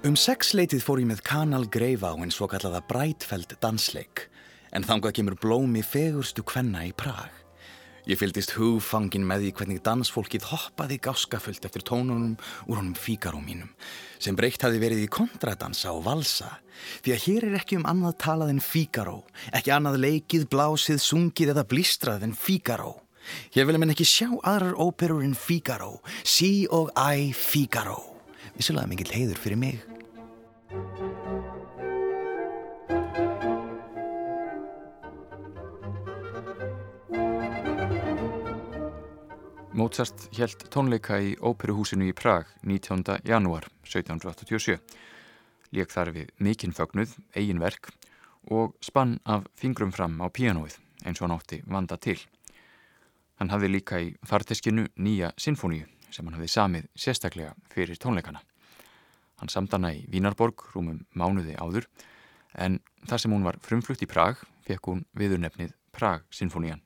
Um 0.01 0.15
sex 0.17 0.55
leitið 0.57 0.81
fór 0.85 1.01
ég 1.01 1.09
með 1.09 1.19
Kanal 1.25 1.67
Greifa 1.69 2.13
á 2.13 2.17
einn 2.17 2.33
svo 2.33 2.47
kallaða 2.49 2.81
Breitfeld 2.89 3.53
dansleik 3.61 4.27
en 4.73 4.85
þangað 4.85 5.17
kemur 5.19 5.37
blómi 5.41 5.83
fegurstu 5.85 6.45
kvenna 6.45 6.87
í 6.87 6.93
Prag. 6.97 7.40
Ég 8.11 8.19
fyldist 8.19 8.57
hugfangin 8.57 9.23
með 9.23 9.45
því 9.45 9.49
hvernig 9.55 9.77
dansfólkið 9.85 10.47
hoppaði 10.49 10.97
gáskafullt 10.99 11.63
eftir 11.63 11.83
tónunum 11.87 12.33
úr 12.65 12.81
honum 12.81 12.95
fíkaró 12.97 13.39
mínum 13.39 13.69
sem 14.19 14.35
breykt 14.35 14.65
hafi 14.65 14.81
verið 14.81 15.05
í 15.05 15.11
kontradansa 15.15 15.93
og 15.95 16.03
valsa 16.09 16.49
því 17.05 17.13
að 17.15 17.23
hér 17.23 17.45
er 17.47 17.55
ekki 17.61 17.77
um 17.79 17.87
annað 17.87 18.17
talað 18.25 18.51
en 18.51 18.59
fíkaró, 18.65 19.21
ekki 19.55 19.71
annað 19.71 20.01
leikið, 20.03 20.43
blásið, 20.51 20.99
sungið 21.05 21.53
eða 21.53 21.65
blístrað 21.71 22.27
en 22.27 22.35
fíkaró. 22.35 22.97
Hér 23.55 23.69
vilja 23.69 23.83
menn 23.85 23.95
ekki 23.95 24.09
sjá 24.09 24.27
aðrar 24.41 24.75
óperur 24.75 25.23
en 25.23 25.37
fíkaró, 25.37 26.01
sí 26.27 26.67
og 26.67 26.91
æ 26.97 27.31
fíkaró. 27.37 28.01
Vissilega 28.57 28.91
mikil 28.91 29.07
heiður 29.13 29.39
fyrir 29.39 29.61
mig. 29.61 31.10
Mozart 39.71 40.25
helt 40.35 40.65
tónleika 40.67 41.15
í 41.23 41.29
óperuhúsinu 41.39 42.09
í 42.09 42.13
Prag 42.15 42.49
19. 42.67 43.21
janúar 43.23 43.69
1787. 43.87 44.75
Lék 45.71 45.93
þar 45.93 46.11
við 46.11 46.33
mikinn 46.43 46.75
fögnuð, 46.75 47.13
eigin 47.39 47.61
verk 47.63 47.87
og 48.51 48.75
spann 48.83 49.21
af 49.23 49.47
fingrum 49.55 49.93
fram 49.95 50.19
á 50.19 50.27
píanóið 50.27 50.75
eins 51.07 51.21
og 51.21 51.29
hann 51.29 51.37
átti 51.37 51.61
vanda 51.63 51.95
til. 51.95 52.17
Hann 53.39 53.53
hafði 53.55 53.71
líka 53.71 54.01
í 54.03 54.11
farteskinu 54.27 54.89
nýja 54.99 55.31
sinfoníu 55.39 55.87
sem 56.11 56.27
hann 56.27 56.35
hafði 56.35 56.51
samið 56.51 56.91
sérstaklega 56.91 57.55
fyrir 57.71 57.95
tónleikana. 57.95 58.43
Hann 59.39 59.55
samdana 59.55 59.95
í 59.95 60.03
Vínarborg 60.11 60.67
rúmum 60.75 61.05
mánuði 61.15 61.55
áður 61.55 61.87
en 62.59 62.81
þar 63.07 63.23
sem 63.23 63.31
hún 63.31 63.47
var 63.47 63.63
frumflutt 63.63 64.03
í 64.03 64.11
Prag 64.11 64.43
fekk 64.67 64.91
hún 64.91 65.05
viðurnefnið 65.15 65.71
Prag-sinfonían. 65.95 66.83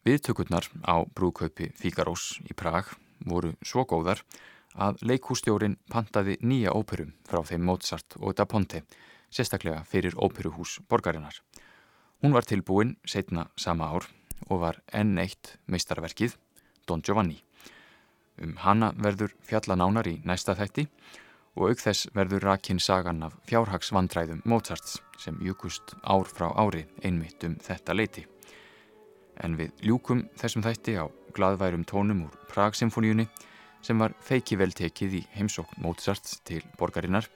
Viðtökurnar 0.00 0.64
á 0.88 1.04
brúðkaupi 1.12 1.66
Fíkarós 1.76 2.38
í 2.48 2.54
Prag 2.56 2.88
voru 3.28 3.50
svo 3.60 3.82
góðar 3.84 4.22
að 4.72 5.02
leikhústjórin 5.04 5.76
pantaði 5.92 6.38
nýja 6.40 6.72
óperum 6.72 7.10
frá 7.28 7.42
þeim 7.44 7.66
Mozart 7.68 8.16
og 8.16 8.32
Da 8.38 8.46
Ponte, 8.48 8.80
sérstaklega 9.28 9.82
fyrir 9.84 10.16
óperuhús 10.16 10.78
borgarinnar. 10.88 11.36
Hún 12.24 12.32
var 12.32 12.48
tilbúin 12.48 12.96
setna 13.04 13.50
sama 13.60 13.90
ár 13.92 14.08
og 14.48 14.64
var 14.64 14.80
enn 14.88 15.20
eitt 15.20 15.58
meistarverkið 15.68 16.38
Don 16.88 17.04
Giovanni. 17.04 17.42
Um 18.40 18.56
hana 18.56 18.94
verður 18.96 19.36
fjallanánar 19.44 20.08
í 20.08 20.16
næsta 20.24 20.56
þætti 20.56 20.88
og 21.60 21.74
auk 21.74 21.84
þess 21.84 22.08
verður 22.16 22.48
rakinn 22.48 22.80
sagan 22.80 23.20
af 23.28 23.36
fjárhagsvandræðum 23.52 24.40
Mozarts 24.48 25.02
sem 25.20 25.36
júkust 25.44 25.92
ár 26.00 26.24
frá 26.24 26.48
ári 26.56 26.86
einmitt 27.04 27.44
um 27.44 27.60
þetta 27.60 27.92
leiti. 27.92 28.24
En 29.44 29.56
við 29.56 29.72
ljúkum 29.86 30.26
þessum 30.40 30.64
þætti 30.66 30.98
á 31.00 31.04
gladværum 31.36 31.86
tónum 31.88 32.26
úr 32.26 32.36
Prag-symfóníunni 32.50 33.28
sem 33.84 33.98
var 34.00 34.14
feiki 34.24 34.58
vel 34.60 34.72
tekið 34.76 35.18
í 35.22 35.24
heimsókn 35.38 35.80
Mozarts 35.84 36.40
til 36.44 36.62
borgarinnar 36.78 37.30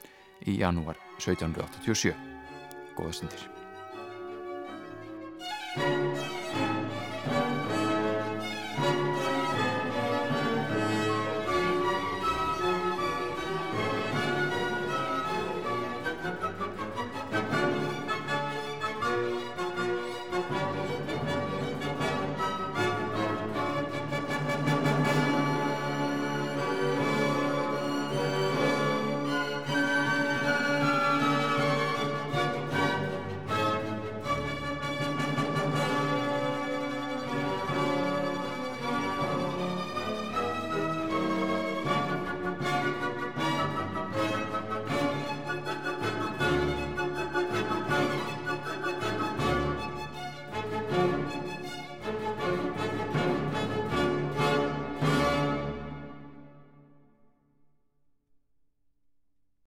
í 0.44 0.59
janúar 0.61 1.00
1787. 1.22 2.14
Góða 2.98 3.16
stundir. 3.16 3.53